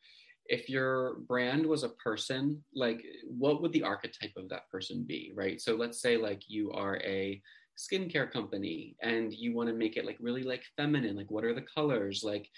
if 0.50 0.70
your 0.70 1.16
brand 1.28 1.66
was 1.66 1.84
a 1.84 1.90
person, 1.90 2.64
like 2.74 3.04
what 3.26 3.62
would 3.62 3.74
the 3.74 3.84
archetype 3.84 4.34
of 4.38 4.50
that 4.50 4.70
person 4.70 5.04
be, 5.04 5.32
right? 5.36 5.60
So 5.62 5.76
let's 5.76 6.02
say 6.02 6.18
like 6.18 6.44
you 6.48 6.72
are 6.72 6.98
a 6.98 7.42
skincare 7.78 8.32
company 8.32 8.96
and 9.02 9.34
you 9.34 9.54
want 9.54 9.70
to 9.70 9.76
make 9.76 9.98
it 9.98 10.06
like 10.06 10.18
really 10.20 10.44
like 10.44 10.64
feminine, 10.76 11.16
like 11.16 11.32
what 11.32 11.44
are 11.44 11.54
the 11.54 11.66
colors, 11.76 12.24
like 12.24 12.50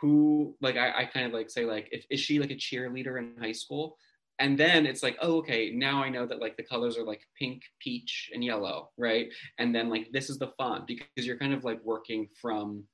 who, 0.00 0.54
like 0.60 0.76
I, 0.76 1.02
I 1.02 1.04
kind 1.06 1.26
of 1.26 1.32
like 1.32 1.50
say 1.50 1.64
like 1.64 1.88
if 1.90 2.04
is 2.10 2.20
she 2.20 2.38
like 2.38 2.50
a 2.50 2.54
cheerleader 2.54 3.18
in 3.18 3.34
high 3.40 3.52
school? 3.52 3.96
And 4.40 4.56
then 4.56 4.86
it's 4.86 5.02
like, 5.02 5.18
oh, 5.20 5.38
okay, 5.38 5.72
now 5.74 6.00
I 6.00 6.10
know 6.10 6.24
that 6.24 6.40
like 6.40 6.56
the 6.56 6.62
colors 6.62 6.96
are 6.96 7.04
like 7.04 7.22
pink, 7.36 7.62
peach, 7.80 8.30
and 8.32 8.44
yellow, 8.44 8.90
right? 8.96 9.32
And 9.58 9.74
then 9.74 9.88
like 9.88 10.12
this 10.12 10.30
is 10.30 10.38
the 10.38 10.52
font 10.56 10.86
because 10.86 11.26
you're 11.26 11.38
kind 11.38 11.52
of 11.52 11.64
like 11.64 11.82
working 11.82 12.28
from 12.40 12.84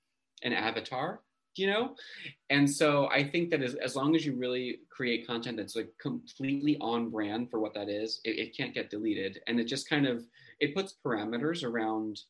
an 0.43 0.55
avatar 0.55 1.21
you 1.57 1.67
know? 1.67 1.95
And 2.51 2.71
so 2.71 3.09
i 3.09 3.23
think 3.23 3.51
that 3.51 3.63
as, 3.63 3.75
as 3.77 3.97
long 3.97 4.15
as 4.15 4.25
you 4.25 4.35
really 4.37 4.81
create 4.91 5.27
content 5.27 5.57
that's 5.57 5.77
like 5.77 5.91
completely 6.01 6.77
on 6.81 7.11
brand 7.11 7.51
for 7.51 7.61
what 7.61 7.75
that 7.75 7.89
is 7.89 8.21
it, 8.25 8.39
it 8.39 8.57
can't 8.57 8.75
get 8.75 8.91
deleted. 8.91 9.41
And 9.47 9.59
it 9.59 9.65
just 9.65 9.89
kind 9.89 10.07
of 10.07 10.25
it 10.61 10.75
puts 10.75 10.97
parameters 11.05 11.65
around 11.65 12.21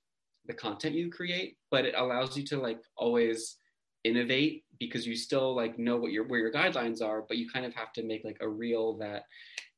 the 0.46 0.54
content 0.54 0.94
you 0.94 1.10
create 1.10 1.56
but 1.70 1.84
it 1.84 1.94
allows 1.96 2.36
you 2.36 2.44
to 2.44 2.58
like 2.58 2.80
always 2.96 3.56
innovate 4.04 4.64
because 4.78 5.06
you 5.06 5.16
still 5.16 5.54
like 5.54 5.78
know 5.78 5.96
what 5.96 6.12
your 6.12 6.26
where 6.26 6.40
your 6.40 6.52
guidelines 6.52 7.00
are 7.00 7.22
but 7.26 7.38
you 7.38 7.48
kind 7.48 7.64
of 7.64 7.74
have 7.74 7.92
to 7.92 8.02
make 8.02 8.22
like 8.24 8.36
a 8.40 8.48
reel 8.48 8.98
that 8.98 9.24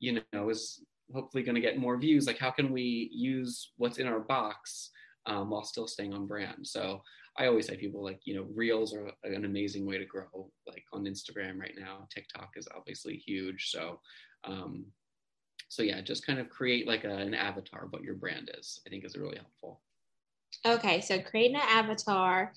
you 0.01 0.21
know 0.33 0.49
is 0.49 0.81
hopefully 1.13 1.43
going 1.43 1.55
to 1.55 1.61
get 1.61 1.79
more 1.79 1.97
views. 1.97 2.27
Like 2.27 2.39
how 2.39 2.51
can 2.51 2.73
we 2.73 3.11
use 3.13 3.73
what's 3.77 3.99
in 3.99 4.07
our 4.07 4.21
box 4.21 4.91
um, 5.27 5.51
while 5.51 5.65
still 5.65 5.87
staying 5.87 6.15
on 6.15 6.27
brand? 6.27 6.67
So 6.67 7.03
I 7.39 7.47
always 7.47 7.67
say 7.67 7.77
people 7.77 8.03
like, 8.03 8.21
you 8.25 8.35
know, 8.35 8.47
reels 8.55 8.95
are 8.95 9.11
an 9.25 9.45
amazing 9.45 9.87
way 9.87 9.99
to 9.99 10.05
grow, 10.05 10.51
like 10.67 10.85
on 10.93 11.05
Instagram 11.05 11.59
right 11.59 11.75
now. 11.79 12.07
TikTok 12.11 12.53
is 12.57 12.69
obviously 12.75 13.17
huge. 13.17 13.71
So, 13.71 14.01
um, 14.45 14.87
so 15.69 15.83
yeah, 15.83 16.01
just 16.01 16.27
kind 16.27 16.39
of 16.39 16.49
create 16.49 16.87
like 16.87 17.05
a, 17.05 17.15
an 17.15 17.35
avatar 17.35 17.85
of 17.85 17.93
what 17.93 18.03
your 18.03 18.15
brand 18.15 18.51
is, 18.59 18.81
I 18.87 18.91
think 18.91 19.05
is 19.05 19.17
really 19.17 19.37
helpful. 19.37 19.83
Okay, 20.65 21.01
so 21.01 21.21
creating 21.21 21.57
an 21.57 21.63
avatar. 21.69 22.53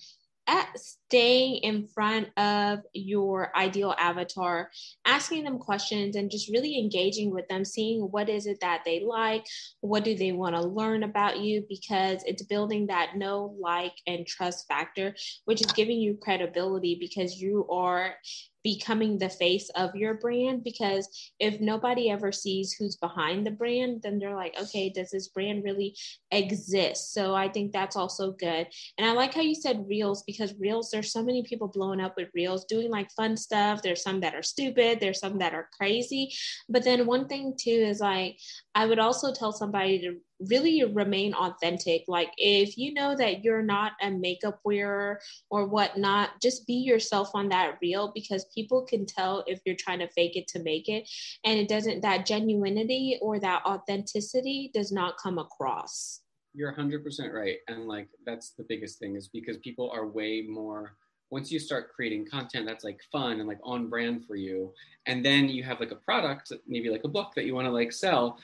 At 0.50 0.68
staying 0.76 1.62
in 1.62 1.86
front 1.86 2.26
of 2.36 2.80
your 2.92 3.56
ideal 3.56 3.94
avatar, 3.98 4.68
asking 5.06 5.44
them 5.44 5.58
questions 5.58 6.16
and 6.16 6.28
just 6.28 6.50
really 6.50 6.76
engaging 6.76 7.30
with 7.30 7.46
them, 7.46 7.64
seeing 7.64 8.00
what 8.00 8.28
is 8.28 8.46
it 8.46 8.58
that 8.60 8.82
they 8.84 9.00
like, 9.04 9.46
what 9.80 10.02
do 10.02 10.16
they 10.16 10.32
want 10.32 10.56
to 10.56 10.62
learn 10.62 11.04
about 11.04 11.38
you, 11.38 11.64
because 11.68 12.24
it's 12.26 12.42
building 12.42 12.88
that 12.88 13.16
know, 13.16 13.54
like, 13.60 13.94
and 14.08 14.26
trust 14.26 14.66
factor, 14.66 15.14
which 15.44 15.60
is 15.60 15.72
giving 15.72 16.00
you 16.00 16.18
credibility 16.20 16.96
because 16.98 17.40
you 17.40 17.68
are 17.70 18.14
becoming 18.62 19.18
the 19.18 19.28
face 19.28 19.70
of 19.70 19.94
your 19.94 20.14
brand 20.14 20.62
because 20.64 21.08
if 21.38 21.60
nobody 21.60 22.10
ever 22.10 22.32
sees 22.32 22.72
who's 22.72 22.96
behind 22.96 23.46
the 23.46 23.50
brand 23.50 24.02
then 24.02 24.18
they're 24.18 24.36
like 24.36 24.54
okay 24.60 24.90
does 24.90 25.10
this 25.10 25.28
brand 25.28 25.64
really 25.64 25.94
exist? 26.30 27.12
So 27.12 27.34
i 27.34 27.48
think 27.48 27.72
that's 27.72 27.96
also 27.96 28.32
good. 28.32 28.66
And 28.98 29.06
i 29.06 29.12
like 29.12 29.34
how 29.34 29.40
you 29.40 29.54
said 29.54 29.86
reels 29.88 30.22
because 30.24 30.54
reels 30.58 30.90
there's 30.90 31.12
so 31.12 31.22
many 31.22 31.42
people 31.42 31.68
blowing 31.68 32.00
up 32.00 32.14
with 32.16 32.28
reels 32.34 32.64
doing 32.64 32.90
like 32.90 33.10
fun 33.12 33.36
stuff. 33.36 33.82
There's 33.82 34.02
some 34.02 34.20
that 34.20 34.34
are 34.34 34.42
stupid 34.42 35.00
there's 35.00 35.20
some 35.20 35.38
that 35.38 35.54
are 35.54 35.68
crazy. 35.76 36.32
But 36.68 36.84
then 36.84 37.06
one 37.06 37.28
thing 37.28 37.54
too 37.58 37.70
is 37.70 38.00
like 38.00 38.38
i 38.74 38.86
would 38.86 38.98
also 38.98 39.32
tell 39.32 39.52
somebody 39.52 40.00
to 40.00 40.16
really 40.48 40.84
remain 40.84 41.34
authentic. 41.34 42.04
Like 42.08 42.32
if 42.36 42.78
you 42.78 42.94
know 42.94 43.14
that 43.16 43.44
you're 43.44 43.62
not 43.62 43.92
a 44.00 44.10
makeup 44.10 44.60
wearer 44.64 45.20
or 45.50 45.66
whatnot, 45.66 46.40
just 46.40 46.66
be 46.66 46.74
yourself 46.74 47.30
on 47.34 47.48
that 47.50 47.78
reel 47.82 48.12
because 48.14 48.46
people 48.54 48.82
can 48.82 49.06
tell 49.06 49.44
if 49.46 49.60
you're 49.64 49.76
trying 49.76 49.98
to 50.00 50.08
fake 50.08 50.36
it 50.36 50.48
to 50.48 50.62
make 50.62 50.88
it. 50.88 51.08
And 51.44 51.58
it 51.58 51.68
doesn't, 51.68 52.00
that 52.02 52.26
genuinity 52.26 53.18
or 53.20 53.38
that 53.40 53.64
authenticity 53.66 54.70
does 54.72 54.92
not 54.92 55.18
come 55.18 55.38
across. 55.38 56.20
You're 56.54 56.72
100% 56.72 57.32
right. 57.32 57.58
And 57.68 57.86
like 57.86 58.08
that's 58.26 58.50
the 58.50 58.64
biggest 58.68 58.98
thing 58.98 59.16
is 59.16 59.28
because 59.28 59.58
people 59.58 59.90
are 59.92 60.06
way 60.06 60.42
more 60.48 60.96
once 61.30 61.52
you 61.52 61.60
start 61.60 61.92
creating 61.94 62.26
content 62.26 62.66
that's 62.66 62.82
like 62.82 63.00
fun 63.12 63.38
and 63.38 63.48
like 63.48 63.60
on 63.62 63.88
brand 63.88 64.26
for 64.26 64.34
you 64.34 64.72
and 65.06 65.24
then 65.24 65.48
you 65.48 65.62
have 65.62 65.78
like 65.78 65.92
a 65.92 65.96
product 65.96 66.52
maybe 66.66 66.90
like 66.90 67.04
a 67.04 67.08
book 67.08 67.32
that 67.36 67.44
you 67.44 67.54
want 67.54 67.64
to 67.66 67.70
like 67.70 67.92
sell 67.92 68.36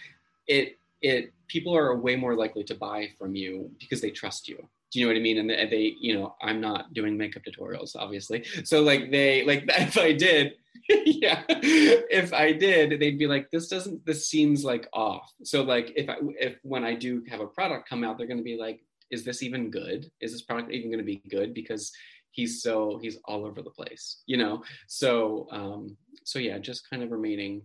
it 0.46 0.78
it 1.02 1.32
people 1.48 1.76
are 1.76 1.96
way 1.96 2.16
more 2.16 2.35
likely 2.35 2.64
to 2.64 2.74
buy 2.74 3.09
from 3.18 3.35
you 3.35 3.70
because 3.78 4.00
they 4.00 4.11
trust 4.11 4.48
you 4.48 4.68
do 4.92 5.00
you 5.00 5.06
know 5.06 5.12
what 5.12 5.18
I 5.18 5.22
mean? 5.22 5.38
And 5.38 5.50
they, 5.50 5.94
you 6.00 6.18
know, 6.18 6.37
I'm 6.40 6.61
not 6.61 6.94
doing 6.94 7.16
makeup 7.16 7.42
tutorials, 7.44 7.96
obviously. 7.96 8.44
So 8.64 8.82
like 8.82 9.11
they, 9.11 9.44
like 9.44 9.64
if 9.68 9.98
I 9.98 10.12
did, 10.12 10.54
yeah, 10.88 11.42
if 11.48 12.32
I 12.32 12.52
did, 12.52 13.00
they'd 13.00 13.18
be 13.18 13.26
like, 13.26 13.50
this 13.50 13.68
doesn't, 13.68 14.06
this 14.06 14.28
seems 14.28 14.64
like 14.64 14.88
off. 14.92 15.32
So 15.42 15.62
like 15.62 15.92
if 15.96 16.09
I, 16.09 16.16
if 16.40 16.56
when 16.62 16.85
I 16.85 16.94
do 16.94 17.22
have 17.28 17.40
a 17.40 17.46
product 17.46 17.88
come 17.88 18.04
out, 18.04 18.16
they're 18.16 18.26
going 18.26 18.38
to 18.38 18.44
be 18.44 18.56
like, 18.56 18.80
is 19.11 19.24
this 19.24 19.42
even 19.42 19.70
good? 19.70 20.11
Is 20.20 20.32
this 20.32 20.42
product 20.42 20.72
even 20.72 20.90
going 20.90 20.98
to 20.98 21.04
be 21.04 21.22
good? 21.28 21.52
Because 21.52 21.92
he's 22.30 22.62
so, 22.62 22.98
he's 23.02 23.18
all 23.24 23.44
over 23.44 23.62
the 23.62 23.70
place, 23.70 24.22
you 24.26 24.37
know? 24.37 24.62
So, 24.87 25.48
um, 25.50 25.96
so 26.24 26.38
yeah, 26.38 26.59
just 26.59 26.88
kind 26.88 27.02
of 27.02 27.11
remaining 27.11 27.62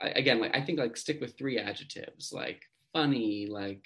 again, 0.00 0.40
like 0.40 0.56
I 0.56 0.62
think 0.62 0.78
like 0.78 0.96
stick 0.96 1.20
with 1.20 1.36
three 1.36 1.58
adjectives, 1.58 2.32
like 2.32 2.62
funny, 2.92 3.46
like 3.46 3.84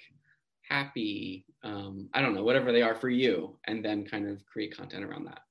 happy, 0.67 1.45
um, 1.63 2.09
I 2.13 2.21
don't 2.21 2.35
know, 2.35 2.43
whatever 2.43 2.71
they 2.71 2.81
are 2.81 2.95
for 2.95 3.09
you, 3.09 3.57
and 3.65 3.83
then 3.83 4.05
kind 4.05 4.27
of 4.27 4.45
create 4.45 4.75
content 4.75 5.03
around 5.03 5.25
that. 5.25 5.41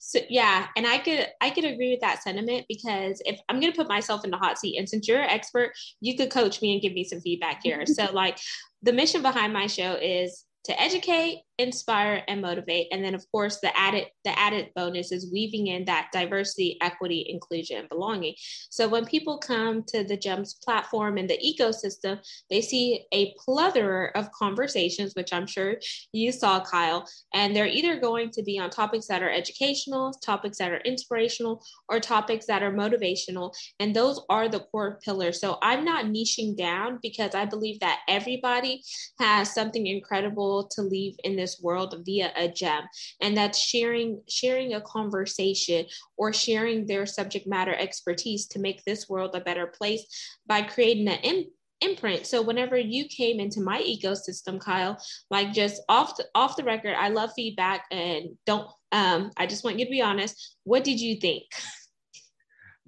So 0.00 0.20
yeah, 0.30 0.68
and 0.76 0.86
I 0.86 0.98
could 0.98 1.26
I 1.40 1.50
could 1.50 1.64
agree 1.64 1.90
with 1.90 2.00
that 2.00 2.22
sentiment 2.22 2.64
because 2.68 3.20
if 3.26 3.40
I'm 3.48 3.60
gonna 3.60 3.72
put 3.72 3.88
myself 3.88 4.24
in 4.24 4.30
the 4.30 4.38
hot 4.38 4.58
seat, 4.58 4.78
and 4.78 4.88
since 4.88 5.06
you're 5.06 5.20
an 5.20 5.28
expert, 5.28 5.72
you 6.00 6.16
could 6.16 6.30
coach 6.30 6.62
me 6.62 6.72
and 6.72 6.80
give 6.80 6.94
me 6.94 7.04
some 7.04 7.20
feedback 7.20 7.60
here. 7.62 7.84
so 7.86 8.10
like 8.12 8.38
the 8.82 8.92
mission 8.92 9.22
behind 9.22 9.52
my 9.52 9.66
show 9.66 9.94
is 9.94 10.44
to 10.64 10.80
educate, 10.80 11.42
inspire, 11.58 12.22
and 12.28 12.40
motivate. 12.40 12.86
And 12.92 13.04
then 13.04 13.14
of 13.14 13.24
course 13.30 13.60
the 13.60 13.76
added 13.76 14.06
the 14.24 14.38
added 14.38 14.70
bonus 14.74 15.12
is 15.12 15.32
weaving 15.32 15.68
in 15.68 15.84
that 15.86 16.08
diversity, 16.12 16.78
equity, 16.80 17.26
inclusion, 17.28 17.78
and 17.78 17.88
belonging. 17.88 18.34
So 18.70 18.88
when 18.88 19.04
people 19.04 19.38
come 19.38 19.82
to 19.88 20.04
the 20.04 20.16
GEMS 20.16 20.54
platform 20.64 21.18
and 21.18 21.28
the 21.28 21.38
ecosystem, 21.38 22.20
they 22.50 22.60
see 22.60 23.04
a 23.12 23.34
plethora 23.44 24.10
of 24.14 24.30
conversations, 24.32 25.14
which 25.14 25.32
I'm 25.32 25.46
sure 25.46 25.76
you 26.12 26.32
saw, 26.32 26.60
Kyle, 26.64 27.06
and 27.34 27.54
they're 27.54 27.66
either 27.66 27.98
going 28.00 28.30
to 28.32 28.42
be 28.42 28.58
on 28.58 28.70
topics 28.70 29.06
that 29.08 29.22
are 29.22 29.30
educational, 29.30 30.12
topics 30.12 30.58
that 30.58 30.70
are 30.70 30.80
inspirational, 30.84 31.62
or 31.88 32.00
topics 32.00 32.46
that 32.46 32.62
are 32.62 32.72
motivational. 32.72 33.52
And 33.80 33.94
those 33.94 34.20
are 34.28 34.48
the 34.48 34.60
core 34.60 34.98
pillars. 35.04 35.40
So 35.40 35.58
I'm 35.62 35.84
not 35.84 36.06
niching 36.06 36.56
down 36.56 36.98
because 37.02 37.34
I 37.34 37.44
believe 37.44 37.80
that 37.80 38.00
everybody 38.08 38.82
has 39.18 39.52
something 39.52 39.86
incredible 39.86 40.68
to 40.72 40.82
leave 40.82 41.16
in 41.24 41.36
this 41.36 41.47
world 41.62 41.94
via 42.04 42.32
a 42.36 42.48
gem 42.48 42.84
and 43.20 43.36
that's 43.36 43.58
sharing 43.58 44.20
sharing 44.28 44.74
a 44.74 44.80
conversation 44.80 45.86
or 46.16 46.32
sharing 46.32 46.86
their 46.86 47.06
subject 47.06 47.46
matter 47.46 47.74
expertise 47.74 48.46
to 48.46 48.58
make 48.58 48.84
this 48.84 49.08
world 49.08 49.34
a 49.34 49.40
better 49.40 49.66
place 49.66 50.04
by 50.46 50.62
creating 50.62 51.08
an 51.08 51.18
Im- 51.22 51.50
imprint. 51.80 52.26
So 52.26 52.42
whenever 52.42 52.76
you 52.76 53.06
came 53.06 53.40
into 53.40 53.60
my 53.60 53.80
ecosystem, 53.82 54.60
Kyle, 54.60 55.00
like 55.30 55.52
just 55.52 55.82
off 55.88 56.16
the, 56.16 56.26
off 56.34 56.56
the 56.56 56.64
record, 56.64 56.94
I 56.98 57.08
love 57.08 57.30
feedback 57.34 57.84
and 57.90 58.36
don't 58.46 58.68
um 58.92 59.30
I 59.36 59.46
just 59.46 59.64
want 59.64 59.78
you 59.78 59.84
to 59.84 59.90
be 59.90 60.02
honest. 60.02 60.56
What 60.64 60.84
did 60.84 61.00
you 61.00 61.16
think? 61.20 61.44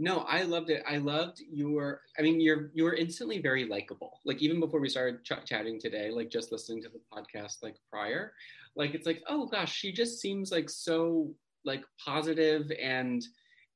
No, 0.02 0.20
I 0.20 0.44
loved 0.44 0.70
it. 0.70 0.82
I 0.88 0.96
loved 0.96 1.42
your. 1.52 2.00
I 2.18 2.22
mean, 2.22 2.40
you're 2.40 2.70
you 2.72 2.84
were 2.84 2.94
instantly 2.94 3.38
very 3.38 3.66
likable. 3.66 4.18
Like 4.24 4.40
even 4.40 4.58
before 4.58 4.80
we 4.80 4.88
started 4.88 5.22
ch- 5.24 5.44
chatting 5.44 5.78
today, 5.78 6.10
like 6.10 6.30
just 6.30 6.52
listening 6.52 6.82
to 6.84 6.88
the 6.88 7.02
podcast 7.12 7.62
like 7.62 7.76
prior, 7.90 8.32
like 8.76 8.94
it's 8.94 9.06
like 9.06 9.22
oh 9.28 9.46
gosh, 9.46 9.70
she 9.70 9.92
just 9.92 10.18
seems 10.18 10.50
like 10.50 10.70
so 10.70 11.34
like 11.66 11.84
positive 12.02 12.72
and 12.82 13.22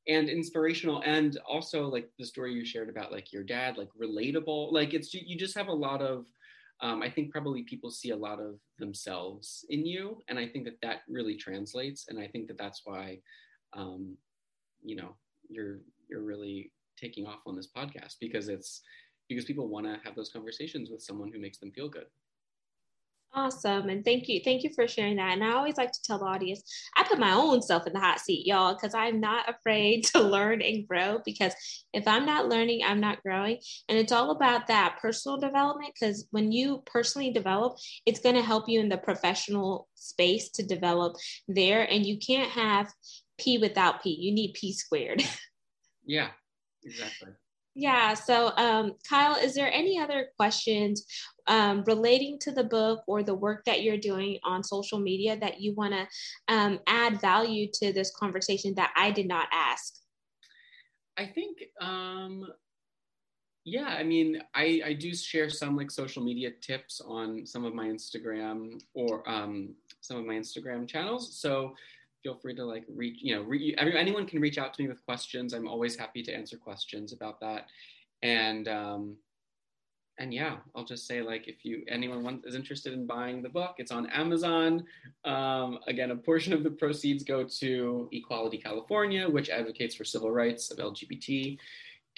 and 0.09 0.31
inspirational 0.31 1.03
and 1.05 1.39
also 1.47 1.89
like 1.89 2.09
the 2.19 2.25
story 2.25 2.55
you 2.55 2.65
shared 2.65 2.89
about 2.89 3.13
like 3.13 3.31
your 3.31 3.43
dad 3.43 3.77
like 3.77 3.89
relatable 4.01 4.71
like 4.71 4.93
it's 4.93 5.15
you 5.15 5.37
just 5.37 5.57
have 5.57 5.69
a 5.69 5.73
lot 5.73 6.03
of 6.03 6.27
um, 6.83 7.01
i 7.03 7.09
think 7.09 7.31
probably 7.33 7.63
people 7.63 7.91
see 7.91 8.11
a 8.11 8.17
lot 8.17 8.39
of 8.39 8.57
themselves 8.79 9.65
in 9.71 9.87
you 9.87 10.23
and 10.29 10.39
i 10.39 10.47
think 10.47 10.67
that 10.67 10.77
that 10.83 11.01
really 11.09 11.37
translates 11.37 12.07
and 12.09 12.19
i 12.19 12.27
think 12.27 12.47
that 12.49 12.59
that's 12.59 12.83
why 12.85 13.19
um, 13.73 14.15
you 14.83 14.95
know 14.95 15.17
you're 15.49 15.79
you're 16.09 16.23
really 16.23 16.73
taking 16.99 17.27
off 17.27 17.41
on 17.47 17.57
this 17.57 17.69
podcast 17.77 18.17
because 18.21 18.49
it's 18.49 18.83
because 19.29 19.45
people 19.45 19.69
want 19.69 19.87
to 19.87 19.99
have 20.05 20.15
those 20.15 20.31
conversations 20.31 20.91
with 20.91 21.03
someone 21.03 21.31
who 21.33 21.41
makes 21.41 21.59
them 21.59 21.73
feel 21.73 21.89
good. 21.89 22.07
Awesome. 23.37 23.89
And 23.89 24.05
thank 24.05 24.29
you. 24.29 24.41
Thank 24.45 24.63
you 24.63 24.71
for 24.73 24.87
sharing 24.87 25.17
that. 25.17 25.33
And 25.33 25.43
I 25.43 25.55
always 25.55 25.77
like 25.77 25.91
to 25.91 26.03
tell 26.05 26.21
the 26.21 26.25
audience, 26.25 26.63
I 26.97 27.03
put 27.03 27.19
my 27.19 27.33
own 27.33 27.63
self 27.63 27.85
in 27.85 27.93
the 27.93 27.99
hot 27.99 28.21
seat, 28.21 28.47
y'all, 28.47 28.75
because 28.75 28.95
I'm 28.95 29.19
not 29.19 29.49
afraid 29.49 30.05
to 30.13 30.21
learn 30.21 30.63
and 30.63 30.87
grow. 30.87 31.19
Because 31.25 31.53
if 31.93 32.07
I'm 32.07 32.25
not 32.27 32.49
learning, 32.49 32.83
I'm 32.87 33.01
not 33.01 33.23
growing. 33.25 33.59
And 33.89 33.99
it's 33.99 34.13
all 34.13 34.31
about 34.31 34.69
that 34.69 34.99
personal 35.03 35.37
development. 35.37 35.95
Because 35.99 36.29
when 36.31 36.53
you 36.53 36.85
personally 36.87 37.33
develop, 37.33 37.77
it's 38.07 38.21
going 38.21 38.37
to 38.37 38.43
help 38.43 38.69
you 38.69 38.79
in 38.79 38.89
the 38.89 38.99
professional 38.99 39.89
space 39.97 40.51
to 40.51 40.63
develop 40.63 41.17
there. 41.49 41.91
And 41.91 42.07
you 42.07 42.19
can't 42.19 42.51
have 42.51 42.89
P 43.39 43.59
without 43.59 44.01
P. 44.01 44.11
You 44.11 44.33
need 44.33 44.55
P 44.55 44.73
squared. 44.73 45.25
Yeah, 46.07 46.29
exactly. 46.85 47.31
Yeah. 47.75 48.15
So, 48.15 48.53
um, 48.57 48.93
Kyle, 49.09 49.37
is 49.37 49.55
there 49.55 49.73
any 49.73 49.99
other 49.99 50.29
questions 50.37 51.05
um, 51.49 51.83
relating 51.87 52.39
to 52.41 52.53
the 52.53 52.63
book 52.63 53.03
or 53.09 53.23
the 53.23 53.35
work 53.35 53.65
that 53.65 53.83
you're 53.83 53.99
doing 53.99 54.39
on 54.45 54.63
social 54.63 55.01
media 55.01 55.37
that 55.41 55.61
you 55.61 55.75
want 55.75 55.93
to 55.93 56.07
um, 56.55 56.79
add 56.87 57.21
value 57.21 57.69
to 57.75 57.93
this 57.93 58.15
conversation 58.15 58.75
that 58.77 58.93
I 58.97 59.11
did 59.11 59.27
not 59.27 59.49
ask? 59.53 59.95
I 61.17 61.27
think, 61.27 61.65
um, 61.81 62.47
yeah, 63.65 63.87
I 63.87 64.05
mean, 64.05 64.41
I, 64.55 64.81
I 64.85 64.93
do 64.93 65.15
share 65.15 65.49
some 65.51 65.77
like 65.77 65.91
social 65.91 66.23
media 66.23 66.51
tips 66.61 67.01
on 67.05 67.45
some 67.47 67.65
of 67.65 67.75
my 67.75 67.87
Instagram 67.87 68.81
or 68.95 69.29
um, 69.29 69.75
some 70.01 70.17
of 70.17 70.25
my 70.27 70.35
Instagram 70.35 70.87
channels. 70.87 71.41
So 71.41 71.75
feel 72.25 72.35
free 72.35 72.55
to 72.57 72.65
like 72.65 72.85
reach, 72.89 73.19
you 73.21 73.37
know, 73.37 73.43
re- 73.43 73.77
anyone 73.79 74.27
can 74.27 74.41
reach 74.41 74.59
out 74.59 74.75
to 74.75 74.83
me 74.83 74.89
with 74.89 75.05
questions. 75.05 75.53
I'm 75.53 75.69
always 75.69 75.95
happy 75.95 76.23
to 76.25 76.35
answer 76.35 76.57
questions 76.57 77.13
about 77.13 77.39
that. 77.41 77.67
And, 78.23 78.67
um, 78.67 79.17
and 80.19 80.33
yeah, 80.33 80.57
I'll 80.75 80.85
just 80.85 81.07
say 81.07 81.23
like 81.23 81.49
if 81.49 81.65
you 81.65 81.83
anyone 81.89 82.41
is 82.47 82.55
interested 82.55 82.93
in 82.93 83.07
buying 83.07 83.43
the 83.43 83.49
book, 83.49 83.75
it's 83.79 83.91
on 83.91 84.07
Amazon. 84.11 84.85
Um, 85.25 85.81
again, 85.87 86.13
a 86.13 86.17
portion 86.17 86.53
of 86.53 86.63
the 86.63 86.71
proceeds 86.71 87.25
go 87.25 87.45
to 87.45 88.09
Equality 88.13 88.59
California, 88.59 89.29
which 89.29 89.51
advocates 89.51 89.95
for 89.95 90.05
civil 90.05 90.31
rights 90.31 90.71
of 90.71 90.79
LGBT 90.79 91.59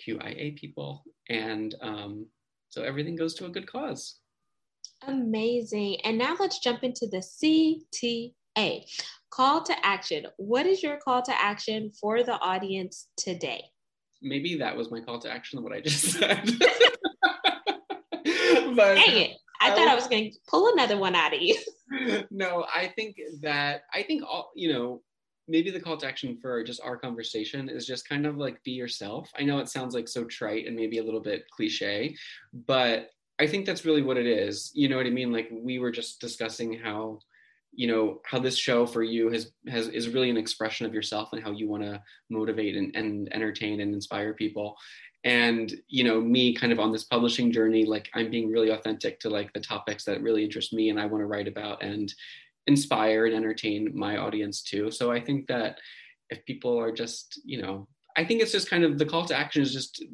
QIA 0.06 0.56
people, 0.56 1.04
and 1.30 1.74
um, 1.80 2.26
so 2.68 2.82
everything 2.82 3.16
goes 3.16 3.32
to 3.34 3.46
a 3.46 3.48
good 3.48 3.70
cause. 3.70 4.16
Amazing. 5.06 5.98
And 6.04 6.18
now 6.18 6.36
let's 6.38 6.58
jump 6.58 6.82
into 6.82 7.06
the 7.06 7.22
CTA. 8.56 8.84
Call 9.30 9.62
to 9.64 9.74
action. 9.86 10.26
What 10.36 10.66
is 10.66 10.82
your 10.82 10.96
call 10.98 11.22
to 11.22 11.42
action 11.42 11.90
for 12.00 12.22
the 12.22 12.34
audience 12.34 13.08
today? 13.16 13.64
Maybe 14.22 14.56
that 14.56 14.76
was 14.76 14.90
my 14.90 15.00
call 15.00 15.18
to 15.20 15.30
action, 15.30 15.62
what 15.62 15.72
I 15.72 15.80
just 15.80 16.04
said. 16.18 16.44
but 18.74 18.94
Dang 18.94 19.16
it. 19.16 19.36
I, 19.60 19.70
I 19.70 19.74
thought 19.74 19.88
I 19.88 19.94
was 19.94 20.06
going 20.06 20.30
to 20.30 20.38
pull 20.48 20.72
another 20.72 20.96
one 20.98 21.14
out 21.14 21.34
of 21.34 21.40
you. 21.40 21.56
no, 22.30 22.66
I 22.74 22.88
think 22.88 23.16
that 23.42 23.82
I 23.92 24.02
think 24.02 24.22
all 24.24 24.50
you 24.54 24.72
know 24.72 25.02
maybe 25.48 25.70
the 25.70 25.80
call 25.80 25.96
to 25.96 26.06
action 26.06 26.36
for 26.40 26.62
just 26.64 26.80
our 26.82 26.96
conversation 26.96 27.68
is 27.68 27.86
just 27.86 28.08
kind 28.08 28.26
of 28.26 28.36
like 28.36 28.62
be 28.64 28.72
yourself. 28.72 29.30
I 29.38 29.44
know 29.44 29.58
it 29.58 29.68
sounds 29.68 29.94
like 29.94 30.08
so 30.08 30.24
trite 30.24 30.66
and 30.66 30.76
maybe 30.76 30.98
a 30.98 31.04
little 31.04 31.20
bit 31.20 31.44
cliche, 31.50 32.16
but 32.52 33.10
I 33.38 33.46
think 33.46 33.64
that's 33.66 33.84
really 33.84 34.02
what 34.02 34.16
it 34.16 34.26
is. 34.26 34.70
You 34.74 34.88
know 34.88 34.96
what 34.96 35.06
I 35.06 35.10
mean? 35.10 35.32
Like 35.32 35.48
we 35.52 35.78
were 35.78 35.92
just 35.92 36.20
discussing 36.20 36.78
how 36.78 37.20
you 37.76 37.86
know 37.86 38.20
how 38.24 38.38
this 38.38 38.56
show 38.56 38.86
for 38.86 39.02
you 39.02 39.30
has 39.30 39.52
has 39.68 39.88
is 39.88 40.08
really 40.08 40.30
an 40.30 40.36
expression 40.36 40.86
of 40.86 40.94
yourself 40.94 41.28
and 41.32 41.42
how 41.42 41.52
you 41.52 41.68
want 41.68 41.82
to 41.82 42.02
motivate 42.30 42.76
and, 42.76 42.94
and 42.96 43.32
entertain 43.32 43.80
and 43.80 43.94
inspire 43.94 44.34
people. 44.34 44.76
And 45.24 45.72
you 45.88 46.04
know 46.04 46.20
me 46.20 46.54
kind 46.54 46.72
of 46.72 46.80
on 46.80 46.92
this 46.92 47.04
publishing 47.04 47.50
journey 47.50 47.84
like 47.84 48.08
i'm 48.14 48.30
being 48.30 48.48
really 48.48 48.70
authentic 48.70 49.18
to 49.20 49.28
like 49.28 49.52
the 49.52 49.60
topics 49.60 50.04
that 50.04 50.22
really 50.22 50.44
interest 50.44 50.72
me 50.72 50.90
and 50.90 51.00
i 51.00 51.06
want 51.06 51.20
to 51.20 51.26
write 51.26 51.48
about 51.48 51.82
and 51.82 52.14
inspire 52.68 53.26
and 53.26 53.34
entertain 53.34 53.90
my 53.94 54.18
audience 54.18 54.62
too. 54.62 54.90
So 54.90 55.10
i 55.10 55.20
think 55.20 55.46
that 55.48 55.78
if 56.30 56.44
people 56.44 56.78
are 56.78 56.92
just 56.92 57.40
you 57.44 57.60
know 57.62 57.86
i 58.16 58.24
think 58.24 58.40
it's 58.40 58.52
just 58.52 58.70
kind 58.70 58.84
of 58.84 58.98
the 58.98 59.06
call 59.06 59.24
to 59.26 59.36
action 59.36 59.62
is 59.62 59.72
just 59.72 60.04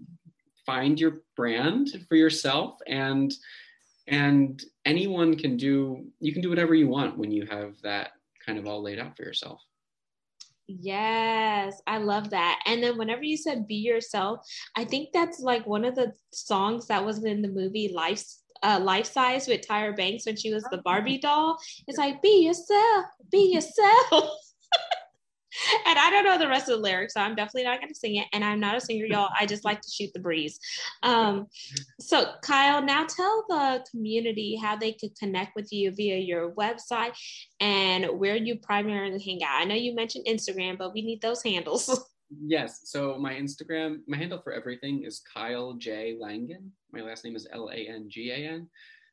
find 0.64 1.00
your 1.00 1.22
brand 1.36 1.88
for 2.08 2.16
yourself 2.16 2.78
and 2.86 3.32
and 4.08 4.64
anyone 4.84 5.36
can 5.36 5.56
do 5.56 6.04
you 6.20 6.32
can 6.32 6.42
do 6.42 6.50
whatever 6.50 6.74
you 6.74 6.88
want 6.88 7.16
when 7.16 7.30
you 7.30 7.46
have 7.46 7.74
that 7.82 8.12
kind 8.44 8.58
of 8.58 8.66
all 8.66 8.82
laid 8.82 8.98
out 8.98 9.16
for 9.16 9.22
yourself 9.22 9.60
Yes, 10.68 11.82
I 11.86 11.98
love 11.98 12.30
that. 12.30 12.60
And 12.66 12.82
then 12.82 12.96
whenever 12.96 13.22
you 13.22 13.36
said 13.36 13.66
be 13.66 13.74
yourself, 13.74 14.46
I 14.76 14.84
think 14.84 15.08
that's 15.12 15.40
like 15.40 15.66
one 15.66 15.84
of 15.84 15.94
the 15.94 16.12
songs 16.32 16.86
that 16.86 17.04
was 17.04 17.22
in 17.24 17.42
the 17.42 17.48
movie 17.48 17.90
Life 17.92 18.24
uh, 18.62 18.78
Life 18.80 19.06
Size 19.06 19.48
with 19.48 19.66
Tyra 19.66 19.94
Banks 19.94 20.24
when 20.24 20.36
she 20.36 20.54
was 20.54 20.62
the 20.64 20.78
Barbie 20.78 21.18
doll. 21.18 21.58
It's 21.88 21.98
like 21.98 22.22
be 22.22 22.44
yourself, 22.44 23.06
be 23.30 23.52
yourself. 23.52 24.30
and 25.86 25.98
I 25.98 26.10
don't 26.10 26.24
know 26.24 26.38
the 26.38 26.48
rest 26.48 26.68
of 26.68 26.76
the 26.76 26.82
lyrics, 26.82 27.14
so 27.14 27.20
I'm 27.20 27.34
definitely 27.34 27.64
not 27.64 27.80
going 27.80 27.92
to 27.92 27.98
sing 27.98 28.16
it. 28.16 28.26
And 28.32 28.44
I'm 28.44 28.60
not 28.60 28.76
a 28.76 28.80
singer, 28.80 29.06
y'all. 29.06 29.30
I 29.38 29.46
just 29.46 29.64
like 29.64 29.80
to 29.80 29.90
shoot 29.90 30.10
the 30.12 30.20
breeze. 30.20 30.58
Um, 31.02 31.46
so, 32.00 32.32
Kyle, 32.42 32.82
now 32.82 33.06
tell 33.06 33.44
the 33.48 33.84
community 33.90 34.56
how 34.56 34.76
they 34.76 34.92
could 34.92 35.16
connect 35.18 35.56
with 35.56 35.72
you 35.72 35.90
via 35.92 36.18
your 36.18 36.52
website 36.52 37.12
and 37.60 38.18
where 38.18 38.36
you 38.36 38.56
primarily 38.58 39.22
hang 39.22 39.42
out. 39.42 39.60
I 39.60 39.64
know 39.64 39.74
you 39.74 39.94
mentioned 39.94 40.26
Instagram, 40.26 40.78
but 40.78 40.92
we 40.92 41.02
need 41.02 41.20
those 41.20 41.42
handles. 41.42 42.06
Yes. 42.40 42.80
So 42.84 43.18
my 43.18 43.34
Instagram, 43.34 43.98
my 44.08 44.16
handle 44.16 44.40
for 44.42 44.54
everything 44.54 45.04
is 45.04 45.20
Kyle 45.20 45.74
J 45.74 46.16
Langan. 46.18 46.72
My 46.90 47.02
last 47.02 47.26
name 47.26 47.36
is 47.36 47.46
L 47.52 47.68
A 47.70 47.76
N 47.76 48.06
G 48.08 48.30
A 48.30 48.36
N. 48.36 48.68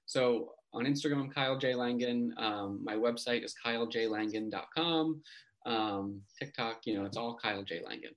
So 0.06 0.54
on 0.74 0.86
Instagram, 0.86 1.20
I'm 1.20 1.30
Kyle 1.30 1.58
J 1.58 1.76
Langan. 1.76 2.34
Um, 2.38 2.80
my 2.82 2.96
website 2.96 3.44
is 3.44 3.54
kylejlangan.com 3.66 5.22
um, 5.66 6.22
TikTok, 6.38 6.82
you 6.86 6.96
know, 6.98 7.06
it's 7.06 7.18
all 7.18 7.38
Kyle 7.42 7.64
J. 7.64 7.82
Langan. 7.86 8.16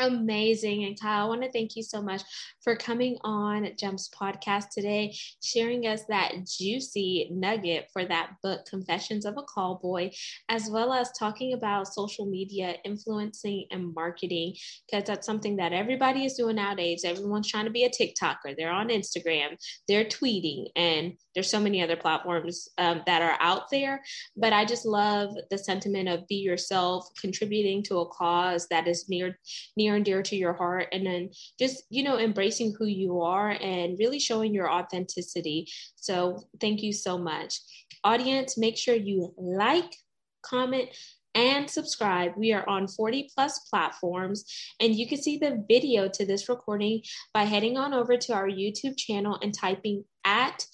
Amazing. 0.00 0.84
And 0.84 0.98
Kyle, 0.98 1.26
I 1.26 1.28
want 1.28 1.42
to 1.42 1.52
thank 1.52 1.76
you 1.76 1.82
so 1.82 2.00
much 2.00 2.22
for 2.62 2.74
coming 2.74 3.18
on 3.22 3.68
Gems 3.78 4.08
podcast 4.18 4.70
today, 4.72 5.14
sharing 5.42 5.86
us 5.86 6.04
that 6.08 6.32
juicy 6.46 7.28
nugget 7.30 7.90
for 7.92 8.06
that 8.06 8.30
book, 8.42 8.64
Confessions 8.64 9.26
of 9.26 9.36
a 9.36 9.42
Call 9.42 9.78
Boy, 9.82 10.10
as 10.48 10.70
well 10.70 10.94
as 10.94 11.12
talking 11.12 11.52
about 11.52 11.92
social 11.92 12.24
media 12.24 12.76
influencing 12.82 13.66
and 13.70 13.94
marketing, 13.94 14.54
because 14.90 15.06
that's 15.06 15.26
something 15.26 15.56
that 15.56 15.74
everybody 15.74 16.24
is 16.24 16.32
doing 16.34 16.56
nowadays. 16.56 17.04
Everyone's 17.04 17.48
trying 17.48 17.66
to 17.66 17.70
be 17.70 17.84
a 17.84 17.90
TikToker, 17.90 18.56
they're 18.56 18.72
on 18.72 18.88
Instagram, 18.88 19.58
they're 19.86 20.06
tweeting, 20.06 20.68
and 20.76 21.12
there's 21.34 21.50
so 21.50 21.60
many 21.60 21.82
other 21.82 21.96
platforms 21.96 22.68
um, 22.78 23.02
that 23.04 23.20
are 23.20 23.36
out 23.40 23.64
there. 23.70 24.00
But 24.34 24.54
I 24.54 24.64
just 24.64 24.86
love 24.86 25.34
the 25.50 25.58
sentiment 25.58 26.08
of 26.08 26.26
be 26.26 26.36
yourself, 26.36 27.06
contributing 27.20 27.82
to 27.84 27.98
a 27.98 28.08
cause 28.08 28.66
that 28.70 28.88
is 28.88 29.06
near, 29.08 29.38
near 29.76 29.89
near 29.90 29.96
and 29.96 30.04
dear 30.04 30.22
to 30.22 30.36
your 30.36 30.52
heart 30.52 30.86
and 30.92 31.04
then 31.04 31.30
just 31.58 31.82
you 31.90 32.02
know 32.02 32.18
embracing 32.18 32.74
who 32.78 32.86
you 32.86 33.20
are 33.20 33.50
and 33.50 33.98
really 33.98 34.20
showing 34.20 34.54
your 34.54 34.70
authenticity 34.70 35.66
so 35.96 36.38
thank 36.60 36.82
you 36.82 36.92
so 36.92 37.18
much 37.18 37.58
audience 38.04 38.56
make 38.56 38.76
sure 38.76 38.94
you 38.94 39.34
like 39.36 39.96
comment 40.42 40.88
and 41.32 41.70
subscribe. 41.70 42.32
We 42.36 42.52
are 42.52 42.68
on 42.68 42.88
40 42.88 43.30
plus 43.32 43.60
platforms, 43.70 44.44
and 44.80 44.96
you 44.96 45.06
can 45.06 45.22
see 45.22 45.38
the 45.38 45.64
video 45.68 46.08
to 46.08 46.26
this 46.26 46.48
recording 46.48 47.02
by 47.32 47.44
heading 47.44 47.76
on 47.76 47.94
over 47.94 48.16
to 48.16 48.32
our 48.32 48.48
YouTube 48.48 48.96
channel 48.96 49.38
and 49.40 49.54
typing 49.54 50.04
at 50.24 50.66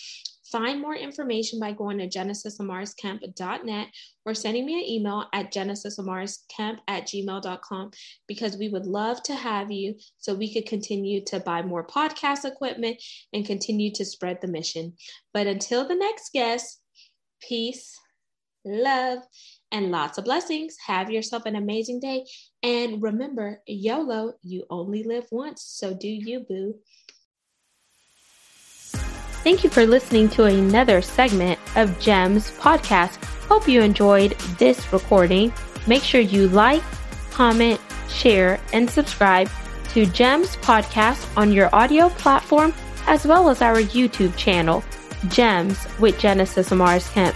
Find 0.54 0.80
more 0.80 0.96
information 0.96 1.60
by 1.60 1.72
going 1.72 1.98
to 1.98 2.08
genesisamariskemp.net 2.08 3.88
or 4.24 4.36
sending 4.36 4.68
me 4.68 4.76
an 4.76 4.88
email 4.88 5.26
at 5.34 5.52
genesisamariscamp 5.52 6.78
at 6.88 7.08
gmail.com 7.08 7.90
because 8.28 8.56
we 8.56 8.70
would 8.70 8.86
love 8.86 9.24
to 9.24 9.34
have 9.34 9.72
you 9.72 9.96
so 10.20 10.36
we 10.36 10.54
could 10.54 10.68
continue 10.68 11.24
to 11.26 11.40
buy 11.40 11.64
more 11.64 11.88
podcast 11.88 12.46
equipment 12.46 13.02
and 13.34 13.48
continue 13.48 13.92
to 13.94 14.06
spread 14.06 14.42
the 14.42 14.48
mission. 14.48 14.94
But 15.34 15.48
until 15.48 15.88
the 15.88 15.96
next 15.96 16.32
guest, 16.34 16.82
peace, 17.42 18.00
love, 18.64 19.24
and 19.74 19.92
lots 19.92 20.18
of 20.18 20.24
blessings. 20.24 20.78
Have 20.86 21.12
yourself 21.12 21.46
an 21.46 21.56
amazing 21.58 22.00
day. 22.00 22.26
And 22.62 23.02
remember, 23.02 23.62
YOLO, 23.68 24.36
you 24.42 24.64
only 24.70 25.04
live 25.04 25.26
once. 25.32 25.64
So 25.64 25.94
do 25.94 26.08
you, 26.08 26.46
boo. 26.48 26.76
Thank 29.44 29.66
you 29.66 29.70
for 29.70 29.86
listening 29.86 30.30
to 30.30 30.46
another 30.46 31.02
segment 31.02 31.60
of 31.76 32.00
GEMS 32.00 32.52
podcast. 32.52 33.22
Hope 33.50 33.68
you 33.68 33.82
enjoyed 33.82 34.32
this 34.58 34.94
recording. 34.94 35.52
Make 35.86 36.04
sure 36.04 36.22
you 36.22 36.48
like, 36.48 36.84
comment, 37.32 37.82
share, 38.08 38.62
and 38.72 38.90
subscribe 38.90 39.50
to 39.90 40.06
GEMS 40.06 40.56
podcast 40.58 41.28
on 41.36 41.52
your 41.52 41.70
audio 41.76 42.08
platform 42.10 42.74
as 43.06 43.28
well 43.28 43.50
as 43.50 43.62
our 43.62 43.78
YouTube 43.78 44.36
channel, 44.38 44.82
GEMS 45.28 45.88
with 46.00 46.18
Genesis 46.18 46.70
Amaris 46.70 47.12
Kemp. 47.12 47.36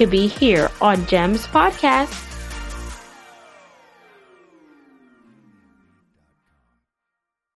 could 0.00 0.10
be 0.10 0.26
here 0.26 0.70
on 0.80 1.04
GEMS 1.04 1.46
Podcast. 1.48 2.29